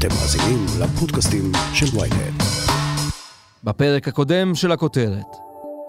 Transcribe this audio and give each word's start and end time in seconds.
אתם 0.00 0.08
מאזינים 0.08 0.66
לפודקאסטים 0.80 1.52
של 1.74 1.86
ויינט. 1.98 2.42
בפרק 3.64 4.08
הקודם 4.08 4.54
של 4.54 4.72
הכותרת. 4.72 5.26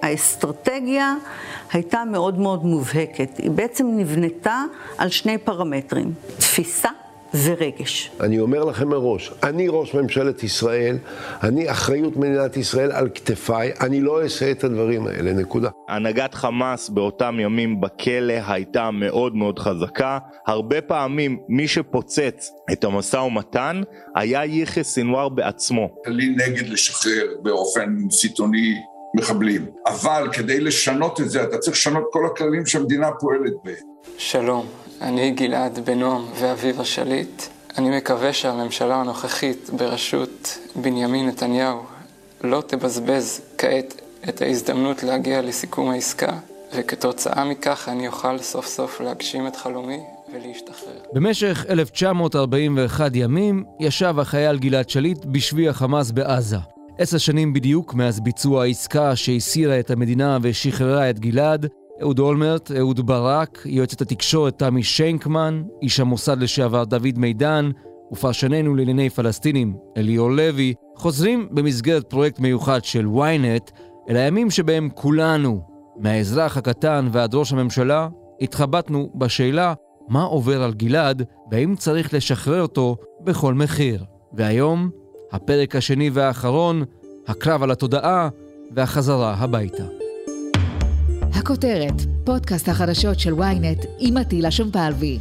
האסטרטגיה 0.01 1.15
הייתה 1.71 2.03
מאוד 2.11 2.39
מאוד 2.39 2.65
מובהקת. 2.65 3.37
היא 3.37 3.51
בעצם 3.51 3.87
נבנתה 3.97 4.63
על 4.97 5.09
שני 5.09 5.37
פרמטרים, 5.37 6.13
תפיסה 6.37 6.89
ורגש. 7.33 8.11
אני 8.19 8.39
אומר 8.39 8.63
לכם 8.63 8.89
מראש, 8.89 9.31
אני 9.43 9.67
ראש 9.69 9.93
ממשלת 9.93 10.43
ישראל, 10.43 10.97
אני 11.43 11.71
אחריות 11.71 12.17
מדינת 12.17 12.57
ישראל 12.57 12.91
על 12.91 13.09
כתפיי, 13.15 13.71
אני 13.81 14.01
לא 14.01 14.23
אעשה 14.23 14.51
את 14.51 14.63
הדברים 14.63 15.07
האלה, 15.07 15.33
נקודה. 15.33 15.69
הנהגת 15.89 16.33
חמאס 16.33 16.89
באותם 16.89 17.37
ימים 17.39 17.81
בכלא 17.81 18.33
הייתה 18.47 18.91
מאוד 18.91 19.35
מאוד 19.35 19.59
חזקה. 19.59 20.17
הרבה 20.47 20.81
פעמים 20.81 21.39
מי 21.49 21.67
שפוצץ 21.67 22.51
את 22.71 22.83
המשא 22.83 23.17
ומתן 23.17 23.81
היה 24.15 24.45
יחיא 24.45 24.83
סינואר 24.83 25.29
בעצמו. 25.29 25.89
לי 26.07 26.29
נגד 26.29 26.69
לשחרר 26.69 27.25
באופן 27.41 27.95
סיטוני 28.11 28.73
מחבלים, 29.17 29.65
אבל 29.87 30.27
כדי 30.33 30.59
לשנות 30.59 31.21
את 31.21 31.29
זה 31.29 31.43
אתה 31.43 31.57
צריך 31.57 31.77
לשנות 31.77 32.03
כל 32.11 32.25
הכללים 32.25 32.65
שהמדינה 32.65 33.11
פועלת 33.19 33.53
בהם. 33.63 33.75
שלום, 34.17 34.65
אני 35.01 35.31
גלעד 35.31 35.79
בנועם 35.85 36.25
ואביב 36.39 36.81
השליט. 36.81 37.43
אני 37.77 37.97
מקווה 37.97 38.33
שהממשלה 38.33 38.95
הנוכחית 38.95 39.69
בראשות 39.77 40.57
בנימין 40.75 41.27
נתניהו 41.27 41.79
לא 42.43 42.63
תבזבז 42.67 43.41
כעת 43.57 44.01
את 44.29 44.41
ההזדמנות 44.41 45.03
להגיע 45.03 45.41
לסיכום 45.41 45.89
העסקה, 45.89 46.33
וכתוצאה 46.75 47.45
מכך 47.45 47.89
אני 47.91 48.07
אוכל 48.07 48.37
סוף 48.37 48.67
סוף 48.67 49.01
להגשים 49.01 49.47
את 49.47 49.55
חלומי 49.55 49.99
ולהשתחרר. 50.33 50.99
במשך 51.13 51.65
1941 51.69 53.11
ימים 53.15 53.63
ישב 53.79 54.15
החייל 54.19 54.57
גלעד 54.57 54.89
שליט 54.89 55.25
בשבי 55.25 55.69
החמאס 55.69 56.11
בעזה. 56.11 56.57
עשר 56.97 57.17
שנים 57.17 57.53
בדיוק 57.53 57.93
מאז 57.93 58.19
ביצוע 58.19 58.63
העסקה 58.63 59.15
שהסירה 59.15 59.79
את 59.79 59.91
המדינה 59.91 60.37
ושחררה 60.41 61.09
את 61.09 61.19
גלעד, 61.19 61.67
אהוד 62.01 62.19
אולמרט, 62.19 62.71
אהוד 62.71 63.07
ברק, 63.07 63.61
יועצת 63.65 64.01
התקשורת 64.01 64.59
תמי 64.59 64.83
שיינקמן, 64.83 65.63
איש 65.81 65.99
המוסד 65.99 66.39
לשעבר 66.39 66.83
דוד 66.83 67.17
מידן, 67.17 67.71
ופרשננו 68.11 68.75
לענייני 68.75 69.09
פלסטינים 69.09 69.75
אליאור 69.97 70.31
לוי, 70.31 70.73
חוזרים 70.95 71.47
במסגרת 71.51 72.09
פרויקט 72.09 72.39
מיוחד 72.39 72.83
של 72.83 73.05
ynet 73.05 73.71
אל 74.09 74.15
הימים 74.15 74.49
שבהם 74.49 74.89
כולנו, 74.95 75.61
מהאזרח 75.97 76.57
הקטן 76.57 77.09
ועד 77.11 77.35
ראש 77.35 77.53
הממשלה, 77.53 78.07
התחבטנו 78.41 79.11
בשאלה 79.15 79.73
מה 80.09 80.23
עובר 80.23 80.63
על 80.63 80.73
גלעד 80.73 81.23
והאם 81.51 81.75
צריך 81.75 82.13
לשחרר 82.13 82.61
אותו 82.61 82.97
בכל 83.23 83.53
מחיר. 83.53 84.03
והיום, 84.33 84.89
הפרק 85.31 85.75
השני 85.75 86.09
והאחרון, 86.09 86.83
הקרב 87.27 87.63
על 87.63 87.71
התודעה 87.71 88.29
והחזרה 88.75 89.33
הביתה. 89.33 90.00
הכותרת, 91.35 92.01
פודקאסט 92.25 92.69
החדשות 92.69 93.19
של 93.19 93.33
ynet 93.33 93.87
עם 93.99 94.17
עטילה 94.17 94.51
שומפלבי. 94.51 95.19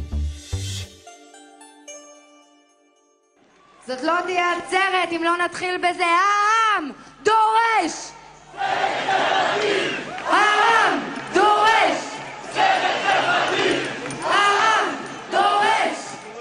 זאת 3.87 4.03
לא 4.03 4.13
תהיה 4.25 4.45
עצרת 4.57 5.11
אם 5.11 5.21
לא 5.23 5.45
נתחיל 5.45 5.77
בזה. 5.77 6.03
העם 6.05 6.91
דורש! 7.23 8.11
העם 10.27 10.99
דורש! 11.33 11.97
העם 14.23 14.85
דורש! 15.31 15.97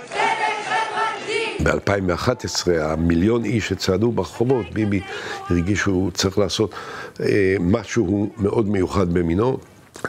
צדק 0.08 0.56
חברתי! 0.64 1.59
ב-2011, 1.70 2.70
המיליון 2.80 3.44
איש 3.44 3.68
שצעדו 3.68 4.12
ברחובות, 4.12 4.66
ביבי 4.72 5.00
הרגיש 5.48 5.78
שהוא 5.78 6.10
צריך 6.10 6.38
לעשות 6.38 6.74
אה, 7.20 7.56
משהו 7.60 8.30
מאוד 8.36 8.68
מיוחד 8.68 9.12
במינו 9.14 9.58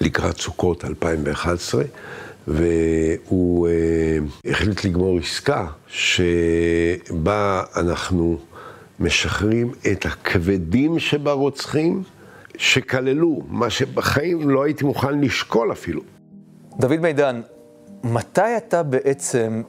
לקראת 0.02 0.38
סוכות 0.38 0.86
2011, 0.86 1.84
והוא 2.48 3.68
אה, 3.68 3.74
החליט 4.52 4.86
לגמור 4.86 5.18
עסקה 5.18 5.68
שבה 5.88 7.64
אנחנו 7.76 8.38
משחררים 9.00 9.72
את 9.92 10.06
הכבדים 10.06 11.00
שברוצחים, 11.00 12.04
שכללו 12.58 13.42
מה 13.48 13.70
שבחיים 13.70 14.50
לא 14.50 14.64
הייתי 14.64 14.86
מוכן 14.86 15.22
לשקול 15.22 15.72
אפילו. 15.72 16.02
דוד 16.80 17.00
מידן, 17.00 17.42
מתי 18.04 18.58
אתה 18.58 18.84
בעצם 18.84 19.62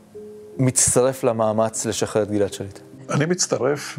מצטרף 0.58 1.24
למאמץ 1.24 1.86
לשחרר 1.86 2.22
את 2.22 2.30
גלעד 2.30 2.52
שליט? 2.52 2.78
אני 3.10 3.26
מצטרף 3.26 3.98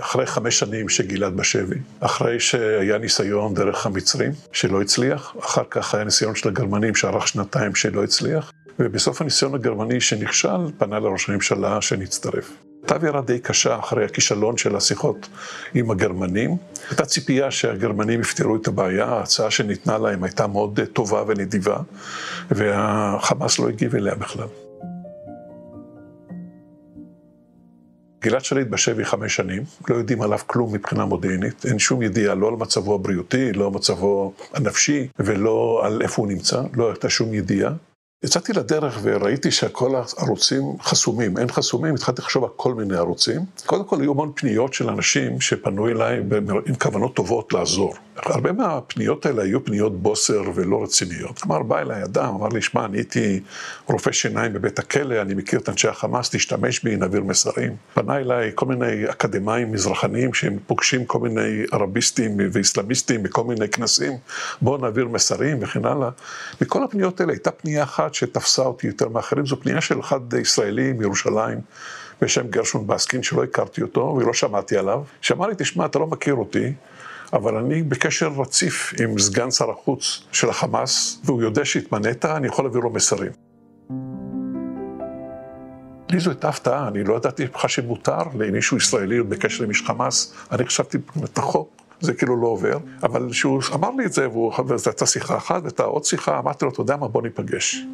אחרי 0.00 0.26
חמש 0.26 0.58
שנים 0.58 0.88
שגלעד 0.88 1.36
בשבי, 1.36 1.76
אחרי 2.00 2.40
שהיה 2.40 2.98
ניסיון 2.98 3.54
דרך 3.54 3.86
המצרים 3.86 4.32
שלא 4.52 4.82
הצליח, 4.82 5.34
אחר 5.40 5.62
כך 5.70 5.94
היה 5.94 6.04
ניסיון 6.04 6.34
של 6.34 6.48
הגרמנים 6.48 6.94
שארך 6.94 7.28
שנתיים 7.28 7.74
שלא 7.74 8.04
הצליח, 8.04 8.52
ובסוף 8.78 9.20
הניסיון 9.20 9.54
הגרמני 9.54 10.00
שנכשל, 10.00 10.70
פנה 10.78 10.98
לראש 10.98 11.28
הממשלה 11.28 11.82
שנצטרף. 11.82 12.50
הייתה 12.82 12.94
אווירה 12.94 13.20
די 13.20 13.38
קשה 13.38 13.78
אחרי 13.78 14.04
הכישלון 14.04 14.56
של 14.56 14.76
השיחות 14.76 15.28
עם 15.74 15.90
הגרמנים. 15.90 16.56
הייתה 16.88 17.04
ציפייה 17.04 17.50
שהגרמנים 17.50 18.20
יפתרו 18.20 18.56
את 18.56 18.68
הבעיה, 18.68 19.04
ההצעה 19.04 19.50
שניתנה 19.50 19.98
להם 19.98 20.24
הייתה 20.24 20.46
מאוד 20.46 20.80
טובה 20.92 21.22
ונדיבה, 21.26 21.76
והחמאס 22.50 23.58
לא 23.58 23.68
הגיב 23.68 23.96
אליה 23.96 24.14
בכלל. 24.14 24.48
גלעד 28.22 28.44
שליט 28.44 28.68
בשבי 28.68 29.04
חמש 29.04 29.36
שנים, 29.36 29.62
לא 29.88 29.94
יודעים 29.96 30.22
עליו 30.22 30.38
כלום 30.46 30.74
מבחינה 30.74 31.04
מודיעינית, 31.04 31.66
אין 31.66 31.78
שום 31.78 32.02
ידיעה 32.02 32.34
לא 32.34 32.48
על 32.48 32.54
מצבו 32.54 32.94
הבריאותי, 32.94 33.52
לא 33.52 33.66
על 33.66 33.72
מצבו 33.72 34.32
הנפשי 34.54 35.08
ולא 35.18 35.80
על 35.84 36.02
איפה 36.02 36.22
הוא 36.22 36.28
נמצא, 36.28 36.62
לא 36.74 36.88
הייתה 36.90 37.08
שום 37.08 37.34
ידיעה. 37.34 37.72
יצאתי 38.24 38.52
לדרך 38.52 38.98
וראיתי 39.02 39.50
שכל 39.50 39.90
הערוצים 39.94 40.62
חסומים, 40.82 41.38
אין 41.38 41.48
חסומים, 41.48 41.94
התחלתי 41.94 42.22
לחשוב 42.22 42.44
על 42.44 42.50
כל 42.56 42.74
מיני 42.74 42.96
ערוצים. 42.96 43.40
קודם 43.66 43.84
כל 43.84 44.00
היו 44.00 44.10
המון 44.10 44.32
פניות 44.34 44.74
של 44.74 44.88
אנשים 44.88 45.40
שפנו 45.40 45.88
אליי 45.88 46.22
עם 46.66 46.74
כוונות 46.74 47.14
טובות 47.14 47.52
לעזור. 47.52 47.94
הרבה 48.26 48.52
מהפניות 48.52 49.26
האלה 49.26 49.42
היו 49.42 49.64
פניות 49.64 50.02
בוסר 50.02 50.42
ולא 50.54 50.82
רציניות. 50.82 51.38
כלומר, 51.38 51.62
בא 51.62 51.78
אליי 51.78 52.04
אדם, 52.04 52.34
אמר 52.34 52.48
לי, 52.48 52.62
שמע, 52.62 52.84
אני 52.84 52.96
הייתי 52.96 53.40
רופא 53.86 54.12
שיניים 54.12 54.52
בבית 54.52 54.78
הכלא, 54.78 55.22
אני 55.22 55.34
מכיר 55.34 55.60
את 55.60 55.68
אנשי 55.68 55.88
החמאס, 55.88 56.30
תשתמש 56.30 56.84
בי, 56.84 56.96
נעביר 56.96 57.24
מסרים. 57.24 57.76
פנה 57.94 58.18
אליי 58.18 58.52
כל 58.54 58.66
מיני 58.66 59.10
אקדמאים 59.10 59.72
מזרחניים 59.72 60.34
שהם 60.34 60.58
פוגשים 60.66 61.04
כל 61.04 61.18
מיני 61.18 61.62
ערביסטים 61.72 62.36
ואיסלאמיסטים 62.52 63.22
בכל 63.22 63.44
מיני 63.44 63.68
כנסים, 63.68 64.12
בואו 64.62 64.76
נעביר 64.76 65.08
מסרים 65.08 65.58
וכן 65.60 65.84
הלאה. 65.84 66.10
מכל 66.60 66.84
הפניות 66.84 67.20
האלה 67.20 67.32
הייתה 67.32 67.50
פנייה 67.50 67.82
אחת 67.82 68.14
שתפסה 68.14 68.62
אותי 68.62 68.86
יותר 68.86 69.08
מאחרים, 69.08 69.46
זו 69.46 69.60
פנייה 69.60 69.80
של 69.80 70.00
אחד 70.00 70.34
ישראלי 70.34 70.92
מירושלים. 70.92 71.60
בשם 72.22 72.48
גרשון 72.48 72.86
בסקין, 72.86 73.22
שלא 73.22 73.44
הכרתי 73.44 73.82
אותו 73.82 74.00
ולא 74.00 74.32
שמעתי 74.32 74.76
עליו, 74.76 75.02
שאמר 75.20 75.46
לי, 75.46 75.54
תשמע, 75.58 75.86
אתה 75.86 75.98
לא 75.98 76.06
מכיר 76.06 76.34
אותי, 76.34 76.72
אבל 77.32 77.56
אני 77.56 77.82
בקשר 77.82 78.28
רציף 78.28 78.94
עם 79.00 79.18
סגן 79.18 79.50
שר 79.50 79.70
החוץ 79.70 80.22
של 80.32 80.50
החמאס, 80.50 81.20
והוא 81.24 81.42
יודע 81.42 81.64
שהתמנית, 81.64 82.24
אני 82.24 82.46
יכול 82.46 82.64
להעביר 82.64 82.80
לו 82.80 82.90
מסרים. 82.90 83.32
לי 86.10 86.20
זו 86.20 86.30
הייתה 86.30 86.48
הפתעה, 86.48 86.88
אני 86.88 87.04
לא 87.04 87.16
ידעתי 87.16 87.46
בכלל 87.46 87.68
שמותר 87.68 88.22
למישהו 88.38 88.76
ישראלי 88.76 89.22
בקשר 89.22 89.64
עם 89.64 89.70
איש 89.70 89.82
חמאס, 89.82 90.34
אני 90.52 90.66
חשבתי 90.66 90.98
את 91.24 91.38
החוק. 91.38 91.80
זה 92.00 92.14
כאילו 92.14 92.40
לא 92.40 92.46
עובר, 92.46 92.78
אבל 93.02 93.28
כשהוא 93.30 93.62
אמר 93.74 93.90
לי 93.90 94.06
את 94.06 94.12
זה, 94.12 94.28
וזו 94.68 94.90
הייתה 94.90 95.06
שיחה 95.06 95.36
אחת, 95.36 95.62
והייתה 95.62 95.82
עוד 95.82 96.04
שיחה, 96.04 96.38
אמרתי 96.38 96.64
לו, 96.64 96.70
אתה 96.70 96.80
יודע 96.80 96.96
מה, 96.96 97.08
בוא 97.08 97.22
ניפגש. 97.22 97.84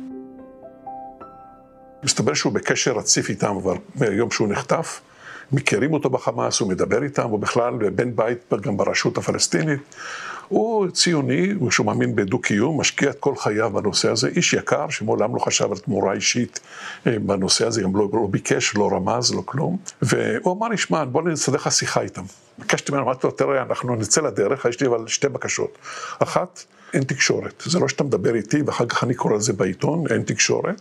מסתבר 2.02 2.34
שהוא 2.34 2.52
בקשר 2.52 2.92
רציף 2.92 3.28
איתם 3.28 3.56
כבר 3.60 3.74
מהיום 3.94 4.30
שהוא 4.30 4.48
נחטף, 4.48 5.00
מכירים 5.52 5.92
אותו 5.92 6.10
בחמאס, 6.10 6.60
הוא 6.60 6.68
מדבר 6.68 7.02
איתם, 7.02 7.28
הוא 7.28 7.40
בכלל 7.40 7.90
בן 7.90 8.16
בית 8.16 8.52
גם 8.60 8.76
ברשות 8.76 9.18
הפלסטינית. 9.18 9.80
הוא 10.48 10.90
ציוני, 10.90 11.52
הוא 11.58 11.70
שהוא 11.70 11.86
מאמין 11.86 12.16
בדו-קיום, 12.16 12.80
משקיע 12.80 13.10
את 13.10 13.16
כל 13.20 13.36
חייו 13.36 13.70
בנושא 13.70 14.10
הזה, 14.10 14.28
איש 14.28 14.52
יקר 14.52 14.88
שמעולם 14.88 15.34
לא 15.34 15.40
חשב 15.40 15.72
על 15.72 15.78
תמורה 15.78 16.12
אישית 16.12 16.60
אה, 17.06 17.18
בנושא 17.18 17.66
הזה, 17.66 17.82
גם 17.82 17.96
לא, 17.96 18.08
לא 18.12 18.26
ביקש, 18.30 18.76
לא 18.76 18.90
רמז, 18.92 19.34
לא 19.34 19.42
כלום. 19.44 19.76
והוא 20.02 20.56
אמר 20.56 20.68
לי, 20.68 20.76
שמע, 20.76 21.04
בוא 21.04 21.22
נסדר 21.22 21.56
לך 21.56 21.72
שיחה 21.72 22.00
איתם. 22.00 22.22
ביקשתי 22.58 22.92
ממנו, 22.92 23.04
אמרתי 23.04 23.26
לו, 23.26 23.32
תראה, 23.32 23.62
אנחנו 23.62 23.96
נצא 23.96 24.20
לדרך, 24.20 24.64
יש 24.64 24.80
לי 24.80 24.86
אבל 24.86 25.06
שתי 25.06 25.28
בקשות. 25.28 25.78
אחת, 26.18 26.64
אין 26.96 27.04
תקשורת. 27.04 27.62
זה 27.66 27.78
לא 27.78 27.88
שאתה 27.88 28.04
מדבר 28.04 28.34
איתי 28.34 28.62
ואחר 28.62 28.86
כך 28.86 29.04
אני 29.04 29.14
קורא 29.14 29.36
לזה 29.36 29.52
בעיתון, 29.52 30.04
אין 30.10 30.22
תקשורת. 30.22 30.80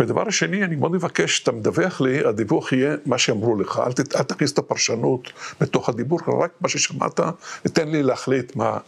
ודבר 0.00 0.30
שני, 0.30 0.64
אני 0.64 0.76
מאוד 0.76 0.92
מבקש, 0.92 1.36
שאתה 1.36 1.52
מדווח 1.52 2.00
לי, 2.00 2.24
הדיווח 2.24 2.72
יהיה 2.72 2.96
מה 3.06 3.18
שאמרו 3.18 3.56
לך. 3.56 3.82
אל, 3.86 3.92
אל 4.16 4.22
תכניס 4.22 4.52
את 4.52 4.58
הפרשנות 4.58 5.32
בתוך 5.60 5.88
הדיבור, 5.88 6.20
רק 6.42 6.50
מה 6.60 6.68
ששמעת, 6.68 7.20
ותן 7.64 7.88
לי 7.88 8.02
להחליט 8.02 8.56
מה... 8.56 8.78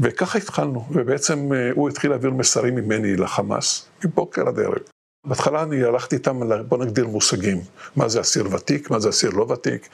וככה 0.00 0.38
התחלנו, 0.38 0.86
ובעצם 0.90 1.50
הוא 1.74 1.88
התחיל 1.88 2.10
להעביר 2.10 2.30
מסרים 2.30 2.74
ממני 2.74 3.16
לחמאס, 3.16 3.86
מבוקר 4.04 4.48
עד 4.48 4.58
ערב. 4.58 4.91
בהתחלה 5.24 5.62
אני 5.62 5.84
הלכתי 5.84 6.16
איתם, 6.16 6.40
בוא 6.68 6.78
נגדיר 6.78 7.06
מושגים, 7.06 7.60
מה 7.96 8.08
זה 8.08 8.20
אסיר 8.20 8.46
ותיק, 8.54 8.90
מה 8.90 9.00
זה 9.00 9.08
אסיר 9.08 9.30
לא 9.30 9.42
ותיק, 9.42 9.88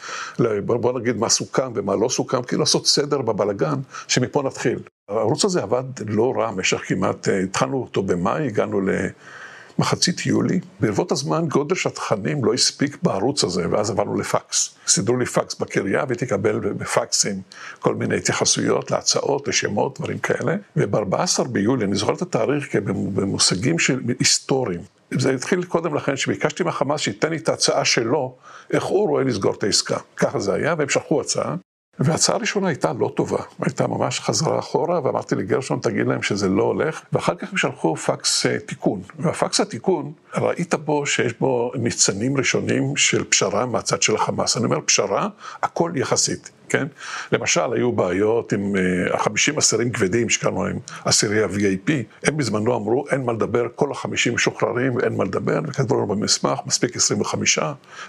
בוא 0.64 1.00
נגיד 1.00 1.16
מה 1.16 1.28
סוכם 1.28 1.72
ומה 1.74 1.96
לא 1.96 2.08
סוכם, 2.08 2.42
כאילו 2.42 2.60
לעשות 2.60 2.86
סדר 2.86 3.22
בבלגן, 3.22 3.80
שמפה 4.08 4.42
נתחיל. 4.42 4.78
הערוץ 5.08 5.44
הזה 5.44 5.62
עבד 5.62 5.84
לא 6.06 6.32
רע 6.36 6.50
במשך 6.50 6.80
כמעט, 6.88 7.28
אה, 7.28 7.40
התחלנו 7.40 7.76
אותו 7.82 8.02
במאי, 8.02 8.46
הגענו 8.46 8.80
למחצית 9.78 10.26
יולי. 10.26 10.60
ברבות 10.80 11.12
הזמן 11.12 11.48
גודל 11.48 11.74
של 11.74 11.88
התכנים 11.88 12.44
לא 12.44 12.54
הספיק 12.54 12.98
בערוץ 13.02 13.44
הזה, 13.44 13.64
ואז 13.70 13.90
עברנו 13.90 14.16
לפקס. 14.16 14.74
סידרו 14.86 15.16
לי 15.16 15.26
פקס 15.26 15.54
בקריה 15.54 16.04
והייתי 16.08 16.24
לקבל 16.24 16.58
בפקסים 16.58 17.40
כל 17.78 17.94
מיני 17.94 18.16
התייחסויות 18.16 18.90
להצעות, 18.90 19.48
לשמות, 19.48 19.98
דברים 19.98 20.18
כאלה. 20.18 20.56
וב-14 20.76 21.48
ביולי, 21.48 21.84
אני 21.84 21.94
זוכר 21.94 22.14
את 22.14 22.22
התאריך 22.22 22.76
במושגים 23.14 23.78
של 23.78 24.00
היסטוריים. 24.18 24.80
זה 25.10 25.30
התחיל 25.34 25.62
קודם 25.62 25.94
לכן, 25.94 26.16
שביקשתי 26.16 26.62
מהחמאס 26.62 27.00
שייתן 27.00 27.30
לי 27.30 27.36
את 27.36 27.48
ההצעה 27.48 27.84
שלו, 27.84 28.36
איך 28.72 28.84
הוא 28.84 29.08
רואה 29.08 29.24
לסגור 29.24 29.54
את 29.54 29.64
העסקה. 29.64 29.96
ככה 30.16 30.38
זה 30.38 30.54
היה, 30.54 30.74
והם 30.78 30.88
שלחו 30.88 31.20
הצעה. 31.20 31.56
וההצעה 32.00 32.36
הראשונה 32.36 32.68
הייתה 32.68 32.92
לא 32.92 33.12
טובה, 33.16 33.42
הייתה 33.60 33.86
ממש 33.86 34.20
חזרה 34.20 34.58
אחורה, 34.58 35.00
ואמרתי 35.04 35.34
לגרשון, 35.34 35.78
תגיד 35.82 36.06
להם 36.06 36.22
שזה 36.22 36.48
לא 36.48 36.62
הולך, 36.62 37.00
ואחר 37.12 37.34
כך 37.34 37.50
הם 37.50 37.56
שלחו 37.56 37.96
פקס 37.96 38.46
uh, 38.46 38.48
תיקון. 38.66 39.02
והפקס 39.18 39.60
התיקון, 39.60 40.12
ראית 40.34 40.74
בו 40.74 41.06
שיש 41.06 41.32
בו 41.40 41.72
ניצנים 41.74 42.36
ראשונים 42.36 42.96
של 42.96 43.24
פשרה 43.24 43.66
מהצד 43.66 44.02
של 44.02 44.14
החמאס. 44.14 44.56
אני 44.56 44.64
אומר 44.64 44.80
פשרה, 44.86 45.28
הכל 45.62 45.92
יחסית. 45.94 46.50
כן? 46.68 46.86
למשל, 47.32 47.72
היו 47.72 47.92
בעיות 47.92 48.52
עם 48.52 48.76
אה, 48.76 49.14
החמישים 49.14 49.58
אסירים 49.58 49.92
כבדים 49.92 50.28
שקראנו 50.28 50.64
להם 50.64 50.78
אסירי 51.04 51.42
ה-VAP, 51.42 51.90
הם 52.24 52.36
בזמנו 52.36 52.76
אמרו, 52.76 53.04
אין 53.10 53.24
מה 53.24 53.32
לדבר, 53.32 53.66
כל 53.74 53.90
החמישים 53.90 54.34
משוחררים, 54.34 55.00
אין 55.00 55.16
מה 55.16 55.24
לדבר, 55.24 55.60
וכתבו 55.68 55.94
לנו 55.94 56.06
במסמך, 56.06 56.58
מספיק 56.66 56.96
25, 56.96 57.58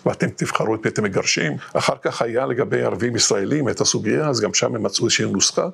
ואתם 0.06 0.28
תבחרו 0.36 0.76
את 0.76 0.86
מי 0.86 0.92
אתם 0.92 1.04
מגרשים. 1.04 1.58
אחר 1.74 1.96
כך 2.02 2.22
היה 2.22 2.46
לגבי 2.46 2.82
ערבים 2.82 3.16
ישראלים 3.16 3.70
את 3.70 3.82
הסוגיה, 3.82 4.28
אז 4.28 4.42
גם 4.42 4.54
שם 4.54 4.76
הם 4.76 4.84
מצאו 4.84 5.06
איזושהי 5.06 5.32
נוסחה. 5.32 5.68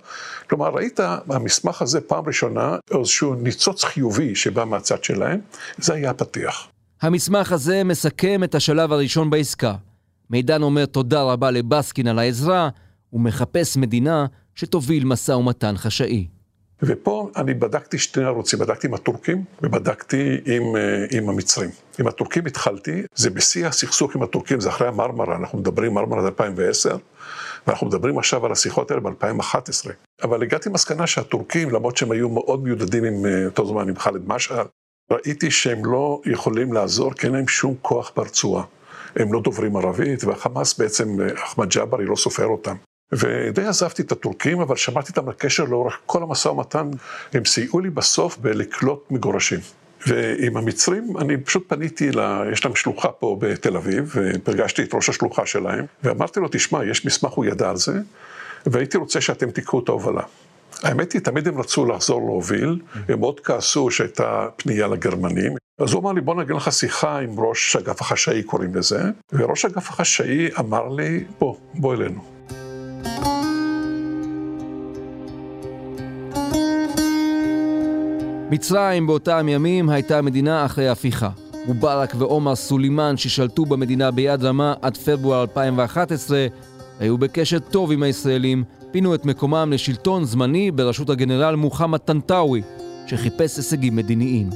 כלומר, 0.50 0.70
ראית 0.70 1.00
במסמך 1.28 1.82
הזה 1.82 2.02
פעם 2.02 2.24
ראשונה 2.28 2.78
איזשהו 3.00 3.36
ניצוץ 3.36 3.84
חיובי 3.84 4.36
שבא 4.36 4.66
מהצד 4.66 5.04
שלהם, 5.04 5.40
זה 5.78 5.94
היה 5.94 6.10
הפתיח. 6.10 6.68
המסמך 7.02 7.52
הזה 7.52 7.84
מסכם 7.84 8.44
את 8.44 8.56
השלב 8.56 8.92
הראשון 8.92 9.30
בעסקה. 9.30 9.76
מידן 10.30 10.62
אומר 10.62 10.86
תודה 10.86 11.24
רבה 11.24 11.52
לבסקין 11.52 12.08
על 12.08 12.20
העזרה, 12.20 12.70
ומחפש 13.14 13.78
מדינה 13.78 14.26
שתוביל 14.56 15.06
משא 15.06 15.32
ומתן 15.32 15.74
חשאי. 15.78 16.28
ופה 16.82 17.30
אני 17.36 17.54
בדקתי 17.54 17.98
שני 17.98 18.24
ערוצים, 18.24 18.60
בדקתי 18.60 18.88
עם 18.88 18.94
הטורקים 18.94 19.44
ובדקתי 19.62 20.38
עם, 20.46 20.76
אה, 20.76 21.06
עם 21.12 21.30
המצרים. 21.30 21.70
עם 22.00 22.08
הטורקים 22.08 22.46
התחלתי, 22.46 23.04
זה 23.16 23.30
בשיא 23.30 23.68
הסכסוך 23.68 24.16
עם 24.16 24.24
הטורקים, 24.24 24.60
זה 24.60 24.70
אחרי 24.70 24.88
המרמרה, 24.88 25.36
אנחנו 25.36 25.58
מדברים 25.58 25.94
מרמרה 25.94 26.20
עד 26.20 26.26
2010, 26.26 26.98
ואנחנו 27.68 27.88
מדברים 27.88 28.18
עכשיו 28.18 28.46
על 28.46 28.52
השיחות 28.52 28.92
האלה 28.92 29.02
ב-2011. 29.02 29.92
אבל 30.24 30.44
הגעתי 30.44 30.70
למסקנה 30.70 31.08
שהטורקים, 31.08 31.70
למרות 31.70 31.98
שהם 31.98 32.12
היו 32.12 32.30
מאוד 32.30 32.64
מיודדים 32.64 33.04
עם 33.04 33.26
אה, 33.26 33.46
אותו 33.46 33.66
זמן 33.66 33.90
עם 33.90 33.96
ח'אלד 33.96 34.28
משעל, 34.28 34.66
ראיתי 35.12 35.52
שהם 35.52 35.86
לא 35.86 36.22
יכולים 36.26 36.74
לעזור, 36.74 37.14
כי 37.14 37.28
אין 37.28 37.36
להם 37.36 37.48
שום 37.48 37.76
כוח 37.82 38.12
ברצועה. 38.16 38.64
הם 39.16 39.34
לא 39.34 39.42
דוברים 39.42 39.76
ערבית, 39.76 40.24
והחמאס 40.24 40.80
בעצם, 40.80 41.18
אחמד 41.44 41.70
ג'אברי 41.70 42.06
לא 42.06 42.16
סופר 42.16 42.46
אותם. 42.46 42.76
ודי 43.12 43.66
עזבתי 43.66 44.02
את 44.02 44.12
הטורקים, 44.12 44.62
אבל 44.62 44.76
שמרתי 44.76 45.08
איתם 45.08 45.30
לקשר 45.30 45.64
לאורך 45.64 45.98
כל 46.06 46.24
המשא 46.24 46.50
ומתן. 46.50 46.90
הם 47.34 47.46
סייעו 47.46 47.80
לי 47.80 47.90
בסוף 47.90 48.38
בלקלוט 48.38 49.12
מגורשים. 49.12 49.60
ועם 50.08 50.58
המצרים 50.58 51.18
אני 51.18 51.38
פשוט 51.38 51.64
פניתי, 51.68 52.12
לה, 52.12 52.44
יש 52.52 52.66
להם 52.66 52.76
שלוחה 52.76 53.12
פה 53.12 53.38
בתל 53.40 53.78
אביב, 53.78 54.16
ופגשתי 54.16 54.84
את 54.84 54.94
ראש 54.94 55.10
השלוחה 55.10 55.46
שלהם, 55.46 55.86
ואמרתי 56.04 56.40
לו, 56.40 56.48
תשמע, 56.52 56.86
יש 56.86 57.06
מסמך, 57.06 57.32
הוא 57.32 57.46
ידע 57.46 57.70
על 57.70 57.78
זה, 57.78 58.00
והייתי 58.66 58.98
רוצה 58.98 59.22
שאתם 59.22 59.52
תיקחו 59.52 59.80
את 59.80 59.90
ההובלה. 59.90 60.22
האמת 60.86 61.14
היא, 61.14 61.22
תמיד 61.22 61.48
הם 61.48 61.60
רצו 61.60 61.86
לחזור 61.86 62.22
להוביל, 62.22 62.80
הם 63.10 63.20
מאוד 63.20 63.40
כעסו 63.40 63.92
שהייתה 63.92 64.48
פנייה 64.56 64.88
לגרמנים. 64.88 65.54
אז 65.80 65.94
הוא 65.94 66.02
אמר 66.02 66.12
לי, 66.12 66.22
בוא 66.22 66.36
נגיד 66.36 66.56
לך 66.56 66.72
שיחה 66.72 67.20
עם 67.20 67.40
ראש 67.40 67.76
אגף 67.76 68.02
החשאי, 68.02 68.44
קוראים 68.44 68.76
לזה, 68.76 69.02
וראש 69.34 69.66
אגף 69.66 69.90
החשאי 69.90 70.50
אמר 70.60 70.88
לי, 70.90 71.24
בוא, 71.40 71.56
בוא 71.74 71.94
אלינו. 71.94 72.22
מצרים 78.52 79.08
באותם 79.08 79.50
ימים 79.50 79.90
הייתה 79.90 80.22
מדינה 80.22 80.66
אחרי 80.66 80.90
הפיכה. 80.90 81.30
מובארק 81.68 82.14
ועומר 82.18 82.56
סולימאן 82.56 83.18
ששלטו 83.18 83.66
במדינה 83.66 84.12
ביד 84.12 84.44
רמה 84.44 84.74
עד 84.82 84.98
פברואר 84.98 85.42
2011 85.42 86.48
היו 87.00 87.18
בקשר 87.18 87.60
טוב 87.60 87.92
עם 87.92 88.04
הישראלים, 88.04 88.64
פינו 88.96 89.16
את 89.16 89.26
מקומם 89.26 89.70
לשלטון 89.74 90.26
זמני 90.26 90.72
בראשות 90.72 91.10
הגנרל 91.10 91.56
מוחמד 91.56 92.00
טנטאווי, 92.00 92.62
שחיפש 93.08 93.58
הישגים 93.58 93.96
מדיניים. 93.96 94.50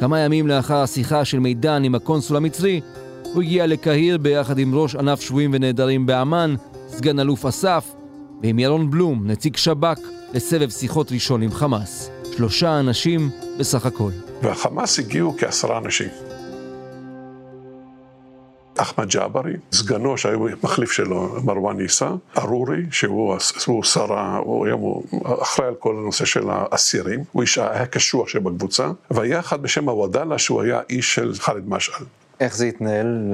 כמה 0.00 0.18
ימים 0.18 0.46
לאחר 0.46 0.76
השיחה 0.76 1.24
של 1.24 1.38
מידן 1.38 1.84
עם 1.84 1.94
הקונסול 1.94 2.36
המצרי, 2.36 2.80
הוא 3.22 3.42
הגיע 3.42 3.66
לקהיר 3.66 4.18
ביחד 4.18 4.58
עם 4.58 4.74
ראש 4.74 4.94
ענף 4.94 5.20
שבויים 5.20 5.50
ונעדרים 5.54 6.06
באמ"ן, 6.06 6.54
סגן 6.88 7.20
אלוף 7.20 7.46
אסף, 7.46 7.94
ועם 8.42 8.58
ירון 8.58 8.90
בלום, 8.90 9.26
נציג 9.26 9.56
שב"כ, 9.56 9.98
לסבב 10.34 10.70
שיחות 10.70 11.12
ראשון 11.12 11.42
עם 11.42 11.52
חמאס. 11.52 12.10
שלושה 12.36 12.80
אנשים 12.80 13.30
בסך 13.58 13.86
הכל. 13.86 14.10
והחמאס 14.42 14.98
הגיעו 14.98 15.34
כעשרה 15.38 15.78
אנשים. 15.78 16.27
אחמד 18.80 19.08
ג'עברי, 19.08 19.52
סגנו 19.72 20.18
שהיה 20.18 20.36
מחליף 20.62 20.92
שלו, 20.92 21.36
מרואן 21.44 21.76
עיסא, 21.76 22.10
עארורי, 22.38 22.82
שהוא 22.90 23.84
שר, 23.84 24.38
הוא 24.38 24.66
היום 24.66 25.02
אחראי 25.42 25.68
על 25.68 25.74
כל 25.74 25.96
הנושא 25.98 26.24
של 26.24 26.44
האסירים, 26.50 27.24
הוא 27.32 27.42
איש, 27.42 27.58
היה 27.58 27.86
קשוח 27.86 28.28
שבקבוצה, 28.28 28.90
והיה 29.10 29.40
אחד 29.40 29.62
בשם 29.62 29.88
הוודאלה 29.88 30.38
שהוא 30.38 30.62
היה 30.62 30.80
איש 30.90 31.14
של 31.14 31.32
ח'אלד 31.34 31.68
משעל. 31.68 32.04
איך 32.40 32.56
זה 32.56 32.64
התנהל? 32.64 33.32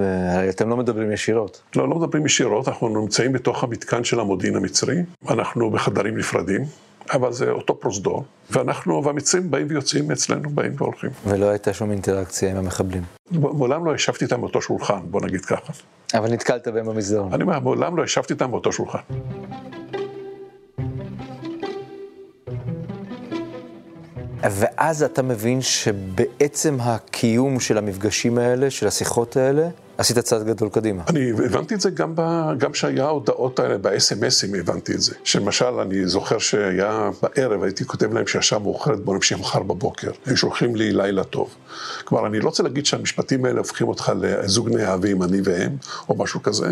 אתם 0.49 0.69
לא 0.69 0.77
מדברים 0.77 1.13
ישירות. 1.13 1.63
לא, 1.77 1.89
לא 1.89 1.97
מדברים 1.97 2.27
ישירות, 2.27 2.69
אנחנו 2.69 3.01
נמצאים 3.01 3.33
בתוך 3.33 3.65
המתקן 3.65 4.05
של 4.05 4.21
המודיעין 4.21 4.57
המצרי, 4.57 4.97
אנחנו 5.29 5.71
בחדרים 5.71 6.19
נפרדים, 6.19 6.65
אבל 7.13 7.33
זה 7.33 7.51
אותו 7.51 7.81
פרוזדור, 7.81 8.25
ואנחנו, 8.51 9.05
והמצרים 9.05 9.51
באים 9.51 9.67
ויוצאים 9.71 10.11
אצלנו, 10.11 10.51
באים 10.51 10.73
והולכים. 10.77 11.11
ולא 11.27 11.47
הייתה 11.47 11.73
שום 11.73 11.91
אינטראקציה 11.91 12.51
עם 12.51 12.57
המחבלים? 12.57 13.03
מעולם 13.31 13.87
לא 13.87 13.95
ישבתי 13.95 14.25
איתם 14.25 14.41
באותו 14.41 14.63
שולחן, 14.63 15.01
בוא 15.11 15.21
נגיד 15.21 15.45
ככה. 15.45 15.73
אבל 16.15 16.33
נתקלת 16.33 16.69
בהם 16.69 16.87
במסדרון. 16.87 17.33
אני 17.33 17.43
אומר, 17.43 17.61
מעולם 17.61 17.97
לא 17.97 18.05
ישבתי 18.05 18.33
איתם 18.33 18.51
באותו 18.51 18.73
שולחן. 18.73 18.99
ואז 24.51 25.03
אתה 25.03 25.23
מבין 25.23 25.63
שבעצם 25.63 26.77
הקיום 26.81 27.61
של 27.61 27.79
המפגשים 27.79 28.39
האלה, 28.39 28.71
של 28.71 28.87
השיחות 28.87 29.37
האלה, 29.37 29.69
עשית 29.99 30.19
צעד 30.19 30.47
גדול 30.47 30.69
קדימה. 30.69 31.03
אני 31.09 31.31
הבנתי 31.31 31.75
את 31.75 31.81
זה 31.81 31.91
גם, 31.91 32.13
ב, 32.15 32.21
גם 32.59 32.73
כשהיה 32.73 33.05
ההודעות 33.05 33.59
האלה, 33.59 33.79
ב-SMSים 33.79 34.59
הבנתי 34.59 34.95
את 34.95 35.01
זה. 35.01 35.15
שלמשל, 35.25 35.65
אני 35.65 36.07
זוכר 36.07 36.39
שהיה 36.39 37.11
בערב, 37.23 37.63
הייתי 37.63 37.85
כותב 37.85 38.13
להם 38.13 38.27
שהשעה 38.27 38.59
מאוחרת, 38.59 39.01
בוא 39.01 39.15
נמשיך 39.15 39.39
מחר 39.39 39.63
בבוקר. 39.63 40.11
הם 40.27 40.37
שולחים 40.37 40.77
לי 40.77 40.93
לילה 40.93 41.25
טוב. 41.25 41.55
כלומר, 42.05 42.27
אני 42.27 42.41
לא 42.41 42.45
רוצה 42.45 42.63
להגיד 42.63 42.87
שהמשפטים 42.87 43.45
האלה 43.45 43.59
הופכים 43.59 43.89
אותך 43.89 44.13
לזוג 44.21 44.69
נאהבים, 44.69 45.23
אני 45.23 45.41
והם, 45.45 45.77
או 46.09 46.19
משהו 46.19 46.43
כזה, 46.43 46.69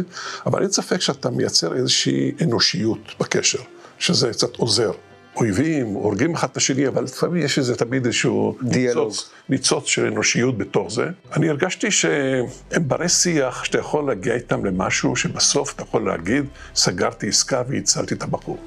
אבל 0.46 0.62
אין 0.62 0.70
ספק 0.70 1.00
שאתה 1.00 1.30
מייצר 1.30 1.76
איזושהי 1.76 2.32
אנושיות 2.42 3.14
בקשר, 3.20 3.60
שזה 3.98 4.30
קצת 4.30 4.56
עוזר. 4.56 4.90
אויבים, 5.36 5.86
הורגים 5.86 6.34
אחד 6.34 6.48
את 6.52 6.56
השני, 6.56 6.88
אבל 6.88 7.04
לפעמים 7.04 7.44
יש 7.44 7.58
איזה 7.58 7.76
תמיד 7.76 8.06
איזשהו 8.06 8.56
ניצוץ, 8.62 9.30
ניצוץ 9.48 9.86
של 9.86 10.06
אנושיות 10.06 10.58
בתוך 10.58 10.92
זה. 10.92 11.06
אני 11.36 11.48
הרגשתי 11.48 11.90
שהם 11.90 12.88
ברי 12.88 13.08
שיח, 13.08 13.64
שאתה 13.64 13.78
יכול 13.78 14.06
להגיע 14.06 14.34
איתם 14.34 14.64
למשהו 14.64 15.16
שבסוף 15.16 15.74
אתה 15.74 15.82
יכול 15.82 16.06
להגיד, 16.06 16.44
סגרתי 16.74 17.28
עסקה 17.28 17.62
והצלתי 17.68 18.14
את 18.14 18.22
הבחור. 18.22 18.58